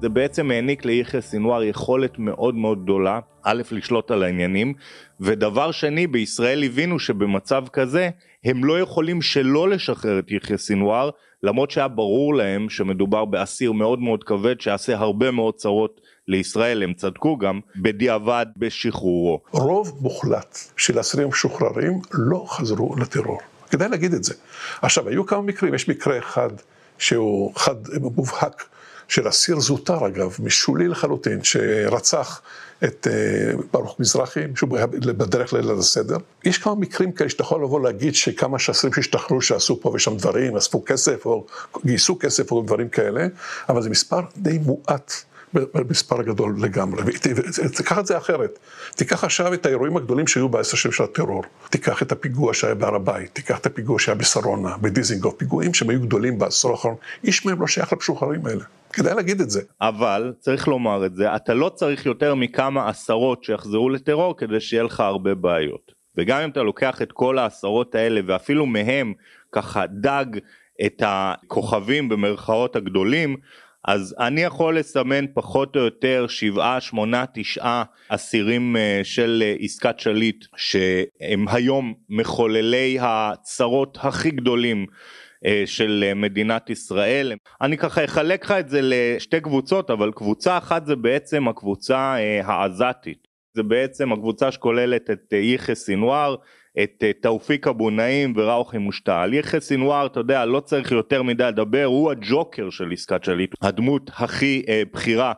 זה 0.00 0.08
בעצם 0.08 0.50
העניק 0.50 0.84
ליחיא 0.84 1.20
סינואר 1.20 1.62
יכולת 1.62 2.18
מאוד 2.18 2.54
מאוד 2.54 2.82
גדולה, 2.82 3.20
א', 3.42 3.62
לשלוט 3.70 4.10
על 4.10 4.22
העניינים, 4.22 4.74
ודבר 5.20 5.70
שני, 5.70 6.06
בישראל 6.06 6.64
הבינו 6.64 6.98
שבמצב 6.98 7.64
כזה, 7.72 8.10
הם 8.44 8.64
לא 8.64 8.80
יכולים 8.80 9.22
שלא 9.22 9.68
לשחרר 9.68 10.18
את 10.18 10.30
יחיא 10.30 10.56
סינואר, 10.56 11.10
למרות 11.42 11.70
שהיה 11.70 11.88
ברור 11.88 12.34
להם 12.34 12.68
שמדובר 12.68 13.24
באסיר 13.24 13.72
מאוד 13.72 13.98
מאוד 13.98 14.24
כבד, 14.24 14.60
שיעשה 14.60 14.96
הרבה 14.96 15.30
מאוד 15.30 15.54
צרות 15.54 16.00
לישראל, 16.28 16.82
הם 16.82 16.94
צדקו 16.94 17.38
גם, 17.38 17.60
בדיעבד 17.76 18.46
בשחרורו. 18.56 19.40
רוב 19.50 19.98
מוחלט 20.00 20.58
של 20.76 21.00
אסירים 21.00 21.28
משוחררים 21.28 22.00
לא 22.12 22.44
חזרו 22.48 22.96
לטרור. 22.96 23.38
כדאי 23.70 23.88
להגיד 23.88 24.14
את 24.14 24.24
זה. 24.24 24.34
עכשיו, 24.82 25.08
היו 25.08 25.26
כמה 25.26 25.40
מקרים, 25.42 25.74
יש 25.74 25.88
מקרה 25.88 26.18
אחד 26.18 26.50
שהוא 26.98 27.52
חד 27.56 27.74
מובהק 28.00 28.64
של 29.08 29.28
אסיר 29.28 29.60
זוטר 29.60 30.06
אגב, 30.06 30.36
משולי 30.42 30.88
לחלוטין, 30.88 31.44
שרצח 31.44 32.40
את 32.84 33.06
ברוך 33.72 34.00
מזרחי, 34.00 34.40
שהוא 34.56 34.70
בדרך 35.02 35.52
ליל 35.52 35.70
הסדר. 35.70 36.16
יש 36.44 36.58
כמה 36.58 36.74
מקרים 36.74 37.12
כאלה 37.12 37.30
שאתה 37.30 37.42
יכול 37.42 37.62
לבוא 37.62 37.80
להגיד 37.80 38.14
שכמה 38.14 38.58
שאסירים 38.58 38.94
שהשתחררו 38.94 39.42
שעשו 39.42 39.80
פה 39.80 39.88
ושם 39.94 40.16
דברים, 40.16 40.56
אספו 40.56 40.82
כסף 40.86 41.26
או 41.26 41.46
גייסו 41.84 42.18
כסף 42.18 42.52
או 42.52 42.62
דברים 42.62 42.88
כאלה, 42.88 43.26
אבל 43.68 43.82
זה 43.82 43.90
מספר 43.90 44.20
די 44.36 44.58
מועט. 44.58 45.12
במספר 45.74 46.22
גדול 46.22 46.54
לגמרי, 46.60 47.02
ותיקח 47.64 47.98
את 47.98 48.06
זה 48.06 48.16
אחרת. 48.16 48.58
תיקח 48.94 49.24
עכשיו 49.24 49.54
את 49.54 49.66
האירועים 49.66 49.96
הגדולים 49.96 50.26
שהיו 50.26 50.48
בעשר 50.48 50.76
שנים 50.76 50.92
של 50.92 51.04
הטרור. 51.04 51.42
תיקח 51.70 52.02
את 52.02 52.12
הפיגוע 52.12 52.54
שהיה 52.54 52.74
בהר 52.74 52.94
הבית, 52.94 53.34
תיקח 53.34 53.58
את 53.58 53.66
הפיגוע 53.66 53.98
שהיה 53.98 54.14
בשרונה, 54.14 54.76
בדיזינגוף, 54.76 55.34
פיגועים 55.34 55.74
שהם 55.74 55.90
היו 55.90 56.00
גדולים 56.00 56.38
בעשור 56.38 56.70
האחרון, 56.70 56.94
איש 57.24 57.46
מהם 57.46 57.60
לא 57.60 57.66
שייך 57.66 57.92
למשוחררים 57.92 58.46
האלה. 58.46 58.64
כדאי 58.92 59.14
להגיד 59.14 59.40
את 59.40 59.50
זה. 59.50 59.62
אבל, 59.80 60.32
צריך 60.40 60.68
לומר 60.68 61.06
את 61.06 61.14
זה, 61.14 61.36
אתה 61.36 61.54
לא 61.54 61.68
צריך 61.74 62.06
יותר 62.06 62.34
מכמה 62.34 62.88
עשרות 62.88 63.44
שיחזרו 63.44 63.90
לטרור 63.90 64.36
כדי 64.36 64.60
שיהיה 64.60 64.82
לך 64.82 65.00
הרבה 65.00 65.34
בעיות. 65.34 65.92
וגם 66.16 66.40
אם 66.40 66.50
אתה 66.50 66.62
לוקח 66.62 67.02
את 67.02 67.12
כל 67.12 67.38
העשרות 67.38 67.94
האלה 67.94 68.20
ואפילו 68.26 68.66
מהם 68.66 69.12
ככה 69.52 69.86
דג 69.86 70.26
את 70.86 71.02
הכוכבים 71.06 72.08
במרכאות 72.08 72.76
הגדולים, 72.76 73.36
אז 73.86 74.14
אני 74.18 74.40
יכול 74.40 74.78
לסמן 74.78 75.24
פחות 75.34 75.76
או 75.76 75.80
יותר 75.80 76.26
שבעה, 76.28 76.80
שמונה, 76.80 77.24
תשעה 77.34 77.84
אסירים 78.08 78.76
של 79.02 79.42
עסקת 79.60 80.00
שליט 80.00 80.44
שהם 80.56 81.48
היום 81.48 81.94
מחוללי 82.10 82.98
הצרות 83.00 83.98
הכי 84.00 84.30
גדולים 84.30 84.86
של 85.66 86.12
מדינת 86.16 86.70
ישראל. 86.70 87.32
אני 87.60 87.78
ככה 87.78 88.04
אחלק 88.04 88.44
לך 88.44 88.50
את 88.50 88.68
זה 88.68 88.80
לשתי 88.82 89.40
קבוצות, 89.40 89.90
אבל 89.90 90.12
קבוצה 90.12 90.58
אחת 90.58 90.86
זה 90.86 90.96
בעצם 90.96 91.48
הקבוצה 91.48 92.16
העזתית. 92.44 93.25
זה 93.56 93.62
בעצם 93.62 94.12
הקבוצה 94.12 94.52
שכוללת 94.52 95.10
את 95.10 95.32
יחיא 95.32 95.74
סינואר, 95.74 96.36
את 96.82 97.04
תאופיק 97.20 97.66
אבו 97.66 97.90
נעים 97.90 98.32
וראוכי 98.36 98.78
מושתל. 98.78 99.30
יחיא 99.32 99.60
סינואר, 99.60 100.06
אתה 100.06 100.20
יודע, 100.20 100.44
לא 100.44 100.60
צריך 100.60 100.92
יותר 100.92 101.22
מדי 101.22 101.44
לדבר, 101.44 101.84
הוא 101.84 102.10
הג'וקר 102.10 102.70
של 102.70 102.92
עסקת 102.92 103.24
שליט, 103.24 103.54
הדמות 103.62 104.10
הכי 104.16 104.62
אה, 104.68 104.82
בכירה 104.94 105.32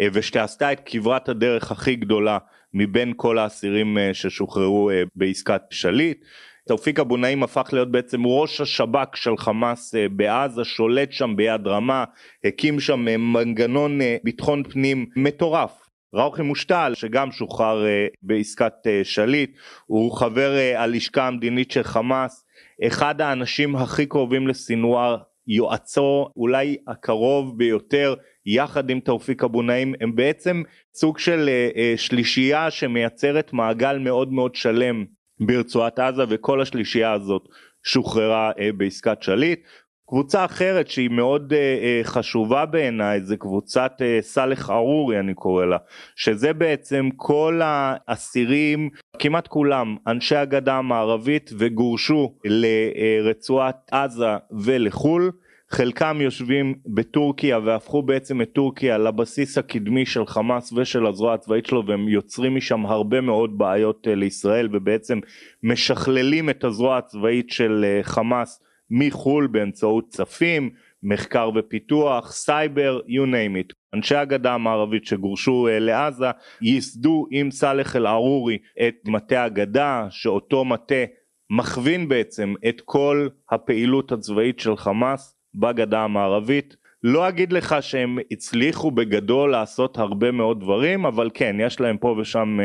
אה, 0.00 0.06
ושעשתה 0.12 0.72
את 0.72 0.80
כברת 0.86 1.28
הדרך 1.28 1.72
הכי 1.72 1.96
גדולה 1.96 2.38
מבין 2.74 3.12
כל 3.16 3.38
האסירים 3.38 3.98
אה, 3.98 4.14
ששוחררו 4.14 4.90
אה, 4.90 5.02
בעסקת 5.16 5.62
שליט. 5.70 6.24
תאופיק 6.68 7.00
אבו 7.00 7.16
נעים 7.16 7.42
הפך 7.42 7.68
להיות 7.72 7.90
בעצם 7.90 8.24
ראש 8.24 8.60
השב"כ 8.60 9.16
של 9.16 9.36
חמאס 9.36 9.94
אה, 9.94 10.06
בעזה, 10.08 10.64
שולט 10.64 11.12
שם 11.12 11.36
ביד 11.36 11.66
רמה, 11.66 12.04
הקים 12.44 12.80
שם 12.80 13.08
אה, 13.08 13.16
מנגנון 13.16 14.00
אה, 14.00 14.16
ביטחון 14.24 14.62
פנים 14.62 15.06
מטורף. 15.16 15.83
ראוכי 16.14 16.42
מושתל 16.42 16.92
שגם 16.94 17.32
שוחרר 17.32 17.84
uh, 17.84 18.16
בעסקת 18.22 18.72
uh, 18.86 19.04
שליט, 19.04 19.56
הוא 19.86 20.12
חבר 20.12 20.52
uh, 20.56 20.78
הלשכה 20.78 21.26
המדינית 21.26 21.70
של 21.70 21.82
חמאס, 21.82 22.44
אחד 22.86 23.20
האנשים 23.20 23.76
הכי 23.76 24.06
קרובים 24.06 24.48
לסינואר, 24.48 25.16
יועצו 25.46 26.28
אולי 26.36 26.76
הקרוב 26.88 27.58
ביותר 27.58 28.14
יחד 28.46 28.90
עם 28.90 29.00
תאופיק 29.00 29.44
אבו 29.44 29.62
נעים, 29.62 29.94
הם 30.00 30.16
בעצם 30.16 30.62
סוג 30.94 31.18
של 31.18 31.50
שלישייה 31.96 32.70
שמייצרת 32.70 33.52
מעגל 33.52 33.98
מאוד 33.98 34.32
מאוד 34.32 34.54
שלם 34.54 35.04
ברצועת 35.40 35.98
עזה 35.98 36.22
וכל 36.28 36.60
השלישייה 36.60 37.12
הזאת 37.12 37.42
שוחררה 37.84 38.50
בעסקת 38.76 39.22
שליט 39.22 39.60
קבוצה 40.06 40.44
אחרת 40.44 40.88
שהיא 40.88 41.10
מאוד 41.10 41.52
uh, 41.52 41.56
uh, 41.56 42.08
חשובה 42.08 42.66
בעיניי 42.66 43.20
זה 43.20 43.36
קבוצת 43.36 43.92
uh, 43.98 44.22
סאלח 44.22 44.70
ארורי 44.70 45.18
אני 45.20 45.34
קורא 45.34 45.64
לה 45.64 45.76
שזה 46.16 46.52
בעצם 46.52 47.08
כל 47.16 47.60
האסירים 47.64 48.90
כמעט 49.18 49.48
כולם 49.48 49.96
אנשי 50.06 50.36
הגדה 50.36 50.74
המערבית 50.74 51.50
וגורשו 51.58 52.34
לרצועת 52.44 53.76
עזה 53.92 54.36
ולחו"ל. 54.64 55.30
חלקם 55.70 56.18
יושבים 56.20 56.74
בטורקיה 56.86 57.58
והפכו 57.58 58.02
בעצם 58.02 58.42
את 58.42 58.50
טורקיה 58.52 58.98
לבסיס 58.98 59.58
הקדמי 59.58 60.06
של 60.06 60.26
חמאס 60.26 60.72
ושל 60.72 61.06
הזרוע 61.06 61.34
הצבאית 61.34 61.66
שלו 61.66 61.86
והם 61.86 62.08
יוצרים 62.08 62.56
משם 62.56 62.86
הרבה 62.86 63.20
מאוד 63.20 63.58
בעיות 63.58 64.06
לישראל 64.10 64.68
ובעצם 64.72 65.18
משכללים 65.62 66.50
את 66.50 66.64
הזרוע 66.64 66.98
הצבאית 66.98 67.50
של 67.50 67.84
חמאס 68.02 68.60
מחו"ל 68.90 69.46
באמצעות 69.46 70.08
צפים, 70.08 70.70
מחקר 71.02 71.50
ופיתוח, 71.54 72.32
סייבר, 72.32 73.00
you 73.06 73.26
name 73.26 73.68
it. 73.68 73.74
אנשי 73.94 74.16
הגדה 74.16 74.54
המערבית 74.54 75.04
שגורשו 75.04 75.68
לעזה 75.70 76.26
ייסדו 76.62 77.26
עם 77.30 77.50
סאלח 77.50 77.96
אל-ערורי 77.96 78.58
את 78.88 78.94
מטה 79.06 79.44
הגדה, 79.44 80.06
שאותו 80.10 80.64
מטה 80.64 81.04
מכווין 81.50 82.08
בעצם 82.08 82.54
את 82.68 82.80
כל 82.84 83.28
הפעילות 83.50 84.12
הצבאית 84.12 84.60
של 84.60 84.76
חמאס 84.76 85.36
בגדה 85.54 86.00
המערבית. 86.00 86.76
לא 87.02 87.28
אגיד 87.28 87.52
לך 87.52 87.76
שהם 87.80 88.18
הצליחו 88.30 88.90
בגדול 88.90 89.50
לעשות 89.50 89.98
הרבה 89.98 90.30
מאוד 90.30 90.60
דברים, 90.60 91.06
אבל 91.06 91.30
כן, 91.34 91.56
יש 91.60 91.80
להם 91.80 91.96
פה 91.96 92.16
ושם 92.18 92.58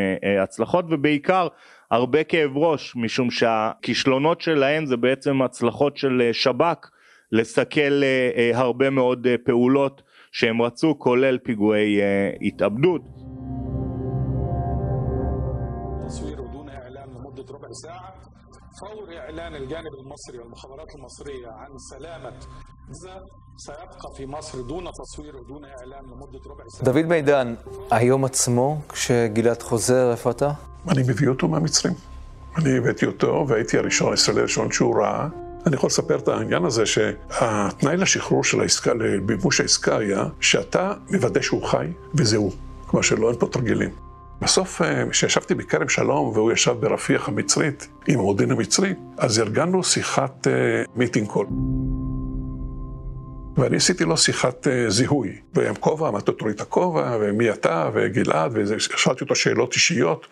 הצלחות, 0.44 0.86
ובעיקר 0.90 1.48
הרבה 1.92 2.24
כאב 2.24 2.58
ראש 2.58 2.96
משום 2.96 3.32
שהכישלונות 3.32 4.42
שלהם 4.42 4.86
זה 4.86 4.98
בעצם 4.98 5.42
הצלחות 5.42 5.98
של 5.98 6.22
אה, 6.26 6.34
שב"כ 6.34 6.90
לסכל 7.32 8.02
הרבה 8.54 8.90
מאוד 8.90 9.28
פעולות 9.44 10.02
שהם 10.32 10.62
רצו 10.62 11.00
כולל 11.00 11.38
פיגועי 11.38 12.00
התאבדות. 12.42 13.19
الجانب 19.69 19.95
المصري 20.01 20.39
والمخابرات 20.39 20.95
المصرية 20.95 21.49
عن 21.49 21.79
سلامة 21.79 22.33
سيبقى 23.57 24.15
في 24.17 24.27
مصر 24.27 24.61
دون 24.61 24.85
تصوير 24.93 25.37
ودون 25.37 25.65
إعلان 25.65 26.05
لمدة 26.05 26.41
ربع 26.51 26.65
ساعة. 26.69 26.85
דוד 26.85 27.07
מידן, 27.07 27.55
היום 27.91 28.25
עצמו, 28.25 28.81
כשגלעד 28.89 29.63
חוזר, 29.63 30.11
איפה 30.11 30.31
אתה? 30.31 30.51
אני 30.89 31.03
מביא 31.03 31.29
אותו 31.29 31.49
מהמצרים. 31.49 31.95
אני 32.59 32.79
הבאתי 32.79 33.07
אותו 33.07 33.45
והייתי 33.49 33.79
הראשון, 33.79 34.11
הישראלי 34.11 34.41
הראשון 34.41 34.73
שהוא 34.73 34.97
ראה. 35.03 35.29
אני 35.67 35.75
יכול 35.75 35.87
לספר 35.87 36.19
את 36.19 36.29
העניין 36.29 36.65
הזה 36.65 36.87
שהתנאי 36.87 37.97
לשחרור 37.97 38.45
של 38.45 38.61
העסקה, 38.61 38.95
לבימוש 38.95 39.61
העסקה 39.61 39.97
היה 39.99 40.25
שאתה 40.41 40.93
מוודא 41.11 41.41
שהוא 41.41 41.65
חי 41.67 41.87
וזהו. 42.15 42.51
כלומר 42.87 43.03
שלא, 43.03 43.31
אין 43.31 43.39
פה 43.39 43.47
תרגילים. 43.47 43.91
בסוף, 44.42 44.82
אה, 44.82 45.04
כשישבתי 45.10 45.56
בכרם 45.56 45.90
שלום 45.90 46.28
והוא 46.28 46.52
ישב 46.52 46.72
ברפיח 46.72 47.30
המצרית 47.30 47.88
עם 48.08 48.20
המודיעין 48.20 48.52
המצרי, 48.52 48.94
אז 49.18 49.40
ארגנו 49.40 49.84
שיחת 49.84 50.48
מיטינג 50.96 51.28
uh, 51.28 51.32
קול. 51.32 51.48
ואני 53.58 53.78
עשיתי 53.78 54.06
לו 54.06 54.18
שיחת 54.18 54.68
uh, 54.68 54.90
זיהוי, 54.90 55.36
ועם 55.54 55.76
כובע, 55.76 56.12
מתי 56.12 56.32
תוריד 56.32 56.56
את 56.56 56.62
הכובע, 56.62 57.18
ומי 57.22 57.52
אתה, 57.52 57.90
וגלעד, 57.94 58.52
ושאלתי 58.56 59.24
אותו 59.24 59.36
שאלות 59.36 59.74
אישיות. 59.74 60.28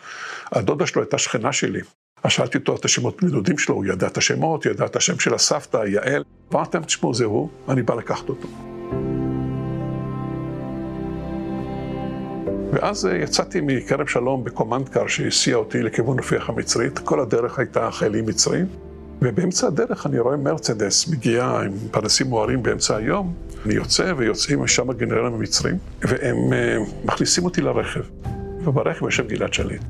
הדודה 0.51 0.87
שלו 0.87 1.01
הייתה 1.01 1.17
שכנה 1.17 1.53
שלי. 1.53 1.81
אז 2.23 2.31
שאלתי 2.31 2.57
אותו 2.57 2.75
את 2.75 2.85
השמות 2.85 3.21
בני 3.21 3.31
דודים 3.31 3.57
שלו, 3.57 3.75
הוא 3.75 3.85
ידע 3.85 4.07
את 4.07 4.17
השמות, 4.17 4.65
ידע 4.65 4.85
את 4.85 4.95
השם 4.95 5.19
של 5.19 5.33
הסבתא, 5.33 5.77
יעל. 5.87 6.23
אמרתם, 6.53 6.83
תשמעו, 6.83 7.13
זה 7.13 7.25
הוא, 7.25 7.49
אני 7.69 7.81
בא 7.81 7.95
לקחת 7.95 8.29
אותו. 8.29 8.76
ואז 12.71 13.05
אה, 13.05 13.17
יצאתי 13.17 13.61
מכרם 13.61 14.07
שלום 14.07 14.43
בקומנדקר 14.43 15.07
שהסיע 15.07 15.55
אותי 15.55 15.83
לכיוון 15.83 16.19
רפיח 16.19 16.49
המצרית, 16.49 16.99
כל 16.99 17.19
הדרך 17.19 17.59
הייתה 17.59 17.91
חיילים 17.91 18.25
מצרים, 18.25 18.65
ובאמצע 19.21 19.67
הדרך 19.67 20.05
אני 20.05 20.19
רואה 20.19 20.37
מרצדס 20.37 21.07
מגיעה 21.07 21.63
עם 21.63 21.71
פרנסים 21.91 22.27
מוארים 22.27 22.63
באמצע 22.63 22.95
היום, 22.95 23.33
אני 23.65 23.73
יוצא 23.73 24.13
ויוצאים 24.17 24.61
משם 24.61 24.89
הגנרלים 24.89 25.33
המצרים, 25.33 25.77
והם 26.01 26.37
uh, 26.37 27.05
מכניסים 27.05 27.45
אותי 27.45 27.61
לרכב, 27.61 28.01
וברכב 28.63 29.05
יושב 29.05 29.27
גלעד 29.27 29.53
שליט. 29.53 29.81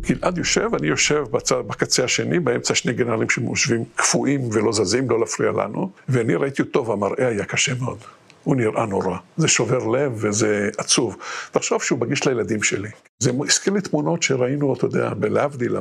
גלעד 0.00 0.38
יושב, 0.38 0.68
אני 0.78 0.86
יושב 0.86 1.24
בצד, 1.30 1.56
בקצה 1.66 2.04
השני, 2.04 2.40
באמצע 2.40 2.74
שני 2.74 2.92
גנרלים 2.92 3.30
שיושבים 3.30 3.84
קפואים 3.96 4.48
ולא 4.52 4.72
זזים, 4.72 5.10
לא 5.10 5.20
להפריע 5.20 5.50
לנו, 5.50 5.90
ואני 6.08 6.34
ראיתי 6.34 6.62
אותו 6.62 6.86
והמראה 6.86 7.28
היה 7.28 7.44
קשה 7.44 7.72
מאוד. 7.80 7.98
הוא 8.44 8.56
נראה 8.56 8.86
נורא. 8.86 9.16
זה 9.36 9.48
שובר 9.48 9.86
לב 9.86 10.12
וזה 10.14 10.70
עצוב. 10.78 11.16
תחשוב 11.50 11.82
שהוא 11.82 11.98
מגיש 11.98 12.26
לילדים 12.26 12.62
שלי. 12.62 12.88
זה 13.18 13.30
הזכיר 13.48 13.72
לי 13.72 13.80
תמונות 13.80 14.22
שראינו, 14.22 14.74
אתה 14.74 14.86
יודע, 14.86 15.14
בלהבדיל, 15.14 15.76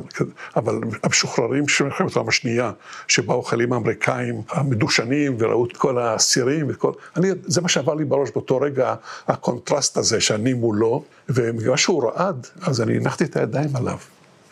אבל 0.56 0.80
המשוחררים 1.04 1.68
של 1.68 1.84
מלחמת 1.84 2.16
העולם 2.16 2.30
השנייה, 2.30 2.72
שבאו 3.08 3.44
חיילים 3.44 3.74
האמריקאים 3.74 4.42
המדושנים 4.50 5.36
וראו 5.40 5.66
את 5.66 5.78
כל 5.78 5.98
האסירים 5.98 6.66
וכל... 6.70 6.92
אני, 7.16 7.30
זה 7.44 7.62
מה 7.62 7.70
שעבר 7.70 7.94
לי 7.94 8.06
בראש 8.06 8.30
באותו 8.32 8.58
רגע, 8.58 8.96
הקונטרסט 9.28 9.98
הזה 9.98 10.22
שאני 10.22 10.54
מולו, 10.54 11.04
וממה 11.30 11.78
שהוא 11.78 12.04
רעד, 12.04 12.48
אז 12.62 12.82
אני 12.82 12.98
הנחתי 12.98 13.24
את 13.24 13.38
הידיים 13.38 13.76
עליו. 13.76 13.98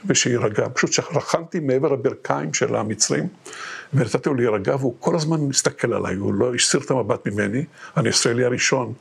ושיירגע, 0.05 0.67
פשוט 0.73 0.91
שרכנתי 0.91 1.59
מעבר 1.59 1.93
הברכיים 1.93 2.53
של 2.53 2.75
המצרים. 2.75 3.27
ונתתי 3.93 4.29
לו 4.29 4.35
להירגע, 4.35 4.75
והוא 4.75 4.95
כל 4.99 5.15
הזמן 5.15 5.41
מסתכל 5.41 5.93
עליי, 5.93 6.15
הוא 6.15 6.33
לא 6.33 6.55
הסיר 6.55 6.81
את 6.81 6.91
המבט 6.91 7.27
ממני, 7.27 7.65
אני 7.97 8.09
הישראלי 8.09 8.45
הראשון 8.45 8.93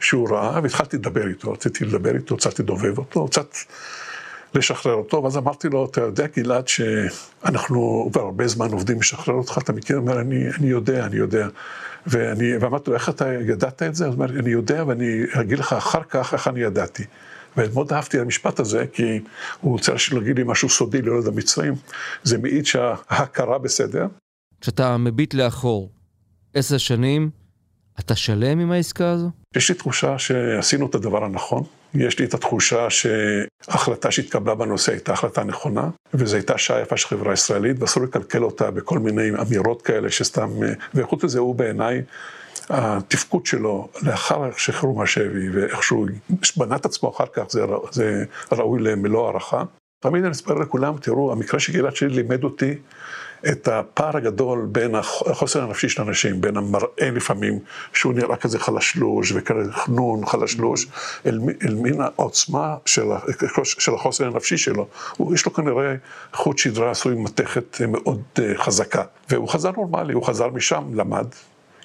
שהוא 0.00 0.30
ראה, 0.30 0.60
והתחלתי 0.62 0.96
לדבר 0.96 1.28
איתו, 1.28 1.52
רציתי 1.52 1.84
לדבר 1.84 2.14
איתו, 2.14 2.36
קצת 2.36 2.58
לדובב 2.58 2.98
אותו, 2.98 3.26
קצת 3.26 3.54
לשחרר 4.54 4.94
אותו, 4.94 5.22
ואז 5.24 5.36
אמרתי 5.36 5.68
לו, 5.68 5.84
אתה 5.84 6.00
יודע 6.00 6.26
גלעד 6.36 6.68
שאנחנו 6.68 8.08
כבר 8.12 8.22
הרבה 8.22 8.48
זמן 8.48 8.72
עובדים 8.72 9.00
לשחרר 9.00 9.34
אותך, 9.34 9.58
אתה 9.62 9.72
מכיר? 9.72 9.96
הוא 9.96 10.02
אומר, 10.02 10.20
אני, 10.20 10.44
אני 10.58 10.66
יודע, 10.66 11.06
אני 11.06 11.16
יודע. 11.16 11.48
ואני, 12.06 12.56
ואמרתי 12.56 12.90
לו, 12.90 12.96
איך 12.96 13.08
אתה 13.08 13.32
ידעת 13.32 13.82
את 13.82 13.94
זה? 13.94 14.06
הוא 14.06 14.14
אומר, 14.14 14.38
אני 14.38 14.50
יודע 14.50 14.84
ואני 14.86 15.22
אגיד 15.40 15.58
לך 15.58 15.72
אחר 15.72 16.02
כך 16.08 16.34
איך 16.34 16.48
אני 16.48 16.60
ידעתי. 16.60 17.04
ומאוד 17.58 17.92
אהבתי 17.92 18.16
את 18.16 18.22
המשפט 18.22 18.60
הזה, 18.60 18.84
כי 18.92 19.20
הוא 19.60 19.72
רוצה 19.72 19.92
להגיד 20.12 20.36
לי 20.38 20.44
משהו 20.46 20.68
סודי 20.68 21.02
לילד 21.02 21.26
המצרים. 21.26 21.74
זה 22.22 22.38
מעיד 22.38 22.66
שההכרה 22.66 23.58
בסדר. 23.58 24.06
כשאתה 24.60 24.96
מביט 24.96 25.34
לאחור, 25.34 25.90
עשר 26.54 26.78
שנים, 26.78 27.30
אתה 28.00 28.16
שלם 28.16 28.58
עם 28.58 28.72
העסקה 28.72 29.10
הזו? 29.10 29.30
יש 29.56 29.68
לי 29.68 29.74
תחושה 29.74 30.18
שעשינו 30.18 30.86
את 30.86 30.94
הדבר 30.94 31.24
הנכון. 31.24 31.62
יש 31.94 32.18
לי 32.18 32.24
את 32.24 32.34
התחושה 32.34 32.86
שההחלטה 32.90 34.10
שהתקבלה 34.10 34.54
בנושא 34.54 34.92
הייתה 34.92 35.12
החלטה 35.12 35.44
נכונה, 35.44 35.88
וזו 36.14 36.36
הייתה 36.36 36.58
שעה 36.58 36.80
יפה 36.80 36.96
של 36.96 37.08
חברה 37.08 37.32
ישראלית, 37.32 37.76
ואסור 37.80 38.02
לקלקל 38.02 38.44
אותה 38.44 38.70
בכל 38.70 38.98
מיני 38.98 39.30
אמירות 39.40 39.82
כאלה 39.82 40.10
שסתם... 40.10 40.50
וחוץ 40.94 41.24
מזה, 41.24 41.38
הוא 41.38 41.54
בעיניי 41.54 42.02
התפקוד 42.70 43.46
שלו 43.46 43.88
לאחר 44.02 44.50
שחרור 44.56 44.98
מהשבי 44.98 45.50
ואיך 45.50 45.82
שהוא 45.82 46.08
בנה 46.56 46.76
את 46.76 46.84
עצמו 46.84 47.10
אחר 47.10 47.26
כך, 47.32 47.42
זה, 47.48 47.64
זה 47.90 48.24
ראוי 48.52 48.80
למלוא 48.80 49.26
הערכה. 49.26 49.62
תמיד 50.00 50.24
אני 50.24 50.32
אספר 50.32 50.54
לכולם, 50.54 50.96
תראו, 51.00 51.32
המקרה 51.32 51.60
שגלעד 51.60 51.96
שלי 51.96 52.08
לימד 52.08 52.44
אותי 52.44 52.74
את 53.48 53.68
הפער 53.68 54.16
הגדול 54.16 54.68
בין 54.72 54.94
החוסר 54.94 55.62
הנפשי 55.62 55.88
של 55.88 56.02
אנשים, 56.02 56.40
בין 56.40 56.56
המראה 56.56 57.10
לפעמים, 57.12 57.58
שהוא 57.92 58.14
נראה 58.14 58.36
כזה 58.36 58.58
חלשלוש 58.58 59.32
וכזה 59.32 59.72
חנון, 59.72 60.26
חלשלוש, 60.26 60.86
אל, 61.26 61.40
אל 61.62 61.74
מין 61.74 62.00
העוצמה 62.00 62.76
של, 62.86 63.04
של 63.64 63.94
החוסר 63.94 64.26
הנפשי 64.26 64.58
שלו. 64.58 64.86
הוא, 65.16 65.34
יש 65.34 65.46
לו 65.46 65.52
כנראה 65.52 65.94
חוט 66.32 66.58
שדרה 66.58 66.90
עשוי 66.90 67.14
מתכת 67.14 67.80
מאוד 67.88 68.22
אה, 68.38 68.52
חזקה. 68.56 69.02
והוא 69.30 69.48
חזר 69.48 69.70
נורמלי, 69.70 70.12
הוא 70.12 70.24
חזר 70.26 70.48
משם, 70.48 70.84
למד, 70.94 71.26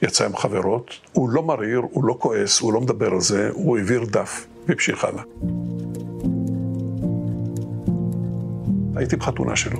יצא 0.03 0.25
עם 0.25 0.35
חברות, 0.35 0.91
הוא 1.13 1.29
לא 1.29 1.43
מריר, 1.43 1.81
הוא 1.91 2.03
לא 2.05 2.15
כועס, 2.19 2.59
הוא 2.59 2.73
לא 2.73 2.81
מדבר 2.81 3.11
על 3.11 3.21
זה, 3.21 3.49
הוא 3.53 3.77
העביר 3.77 4.05
דף 4.05 4.45
והמשיך 4.67 5.05
הלאה. 5.05 5.23
הייתי 8.95 9.15
בחתונה 9.15 9.55
שלו, 9.55 9.79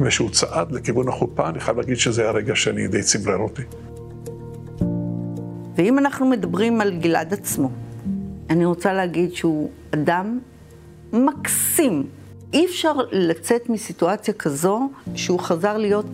וכשהוא 0.00 0.30
צעד 0.30 0.72
לכיוון 0.72 1.08
החופה, 1.08 1.48
אני 1.48 1.60
חייב 1.60 1.76
להגיד 1.76 1.96
שזה 1.96 2.28
הרגע 2.28 2.54
שאני 2.54 2.88
די 2.88 3.02
צמרר 3.02 3.38
אותי. 3.38 3.62
ואם 5.76 5.98
אנחנו 5.98 6.26
מדברים 6.26 6.80
על 6.80 6.98
גלעד 6.98 7.32
עצמו, 7.32 7.70
אני 8.50 8.64
רוצה 8.64 8.92
להגיד 8.92 9.34
שהוא 9.34 9.70
אדם 9.90 10.38
מקסים, 11.12 12.06
אי 12.52 12.66
אפשר 12.66 12.92
לצאת 13.12 13.68
מסיטואציה 13.68 14.34
כזו 14.34 14.90
שהוא 15.14 15.40
חזר 15.40 15.76
להיות 15.76 16.06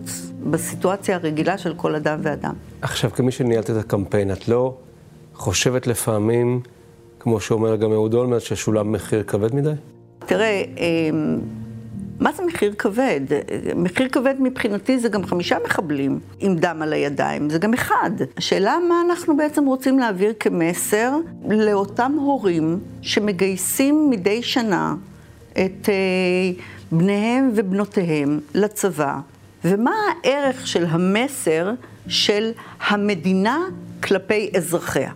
בסיטואציה 0.43 1.15
הרגילה 1.15 1.57
של 1.57 1.73
כל 1.77 1.95
אדם 1.95 2.19
ואדם. 2.23 2.53
עכשיו, 2.81 3.11
כמי 3.11 3.31
שניהלת 3.31 3.69
את 3.69 3.75
הקמפיין, 3.75 4.31
את 4.31 4.47
לא 4.47 4.77
חושבת 5.33 5.87
לפעמים, 5.87 6.61
כמו 7.19 7.39
שאומר 7.39 7.75
גם 7.75 7.91
אהוד 7.91 8.13
אולמרט, 8.13 8.41
ששולם 8.41 8.91
מחיר 8.91 9.23
כבד 9.23 9.55
מדי? 9.55 9.71
תראה, 10.19 10.63
אמ, 10.77 11.39
מה 12.19 12.31
זה 12.31 12.43
מחיר 12.45 12.73
כבד? 12.77 13.21
מחיר 13.75 14.07
כבד 14.09 14.35
מבחינתי 14.39 14.99
זה 14.99 15.09
גם 15.09 15.25
חמישה 15.25 15.57
מחבלים 15.65 16.19
עם 16.39 16.55
דם 16.55 16.81
על 16.81 16.93
הידיים, 16.93 17.49
זה 17.49 17.57
גם 17.57 17.73
אחד. 17.73 18.11
השאלה 18.37 18.77
מה 18.89 19.01
אנחנו 19.09 19.37
בעצם 19.37 19.65
רוצים 19.65 19.99
להעביר 19.99 20.33
כמסר 20.39 21.11
לאותם 21.49 22.11
הורים 22.19 22.79
שמגייסים 23.01 24.09
מדי 24.09 24.43
שנה 24.43 24.95
את 25.57 25.89
אה, 25.89 26.63
בניהם 26.91 27.51
ובנותיהם 27.55 28.39
לצבא, 28.53 29.15
ומה 29.65 29.91
הערך 30.23 30.67
של 30.67 30.85
המסר 30.89 31.71
של 32.07 32.51
המדינה 32.87 33.59
כלפי 34.03 34.51
אזרחיה. 34.57 35.11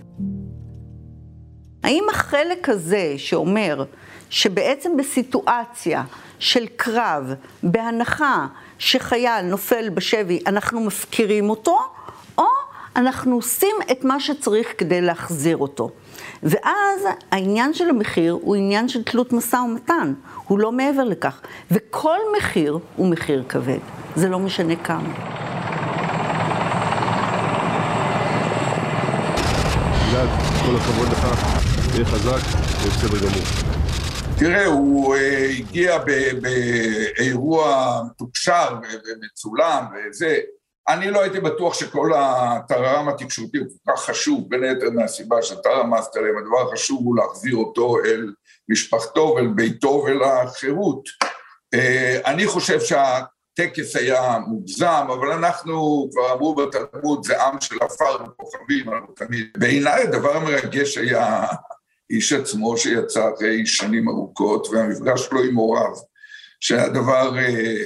האם 1.83 2.03
החלק 2.11 2.69
הזה 2.69 3.13
שאומר 3.17 3.83
שבעצם 4.29 4.97
בסיטואציה 4.97 6.03
של 6.39 6.65
קרב, 6.75 7.33
בהנחה 7.63 8.47
שחייל 8.79 9.41
נופל 9.41 9.89
בשבי, 9.89 10.39
אנחנו 10.47 10.79
מפקירים 10.79 11.49
אותו, 11.49 11.77
או 12.37 12.45
אנחנו 12.95 13.35
עושים 13.35 13.75
את 13.91 14.03
מה 14.03 14.19
שצריך 14.19 14.67
כדי 14.77 15.01
להחזיר 15.01 15.57
אותו. 15.57 15.91
ואז 16.43 17.01
העניין 17.31 17.73
של 17.73 17.89
המחיר 17.89 18.33
הוא 18.41 18.55
עניין 18.55 18.89
של 18.89 19.03
תלות 19.03 19.33
משא 19.33 19.55
ומתן, 19.55 20.13
הוא 20.47 20.59
לא 20.59 20.71
מעבר 20.71 21.03
לכך. 21.03 21.41
וכל 21.71 22.17
מחיר 22.37 22.79
הוא 22.95 23.07
מחיר 23.07 23.43
כבד, 23.49 23.77
זה 24.15 24.29
לא 24.29 24.39
משנה 24.39 24.75
כמה. 24.75 25.13
גלעד, 30.11 30.29
כל 30.65 30.75
הכבוד 30.75 31.07
לך, 31.07 31.27
תהיה 31.91 32.05
חזק, 32.05 32.59
זה 32.81 32.89
בסדר 32.89 33.19
גמור. 33.19 33.43
תראה, 34.37 34.65
הוא 34.65 35.15
הגיע 35.59 35.97
באירוע 37.17 38.01
מתוקשר 38.05 38.67
ומצולם 38.73 39.85
וזה, 40.09 40.37
אני 40.89 41.11
לא 41.11 41.21
הייתי 41.21 41.39
בטוח 41.39 41.73
שכל 41.73 42.11
הטררם 42.15 43.09
התקשורתי 43.09 43.57
הוא 43.57 43.67
כל 43.85 43.91
כך 43.91 44.01
חשוב, 44.01 44.49
בין 44.49 44.63
היתר 44.63 44.89
מהסיבה 44.89 45.41
שטררם 45.41 45.89
מאסטרים, 45.89 46.37
הדבר 46.37 46.69
החשוב 46.69 46.99
הוא 47.03 47.15
להחזיר 47.17 47.55
אותו 47.55 47.97
אל 48.05 48.33
משפחתו 48.69 49.33
ואל 49.35 49.47
ביתו 49.47 50.03
ואל 50.05 50.23
החירות. 50.23 51.03
אה, 51.73 52.19
אני 52.25 52.47
חושב 52.47 52.79
שהטקס 52.79 53.95
היה 53.95 54.37
מוגזם, 54.47 55.07
אבל 55.07 55.31
אנחנו, 55.31 56.07
כבר 56.11 56.33
אמרו 56.33 56.55
בתלמוד, 56.55 57.23
זה 57.23 57.43
עם 57.43 57.61
של 57.61 57.75
עפר 57.81 58.23
וכוכבים, 58.23 58.89
אנחנו 58.89 59.13
תמיד. 59.13 59.47
בעיניי 59.57 60.03
הדבר 60.03 60.37
המרגש 60.37 60.97
היה 60.97 61.45
איש 62.09 62.33
עצמו 62.33 62.77
שיצא 62.77 63.29
אחרי 63.35 63.65
שנים 63.65 64.09
ארוכות, 64.09 64.67
והמפגש 64.67 65.25
שלו 65.25 65.43
עם 65.43 65.55
הוריו, 65.55 65.93
שהיה 66.59 66.89
דבר 66.89 67.37
אה, 67.37 67.83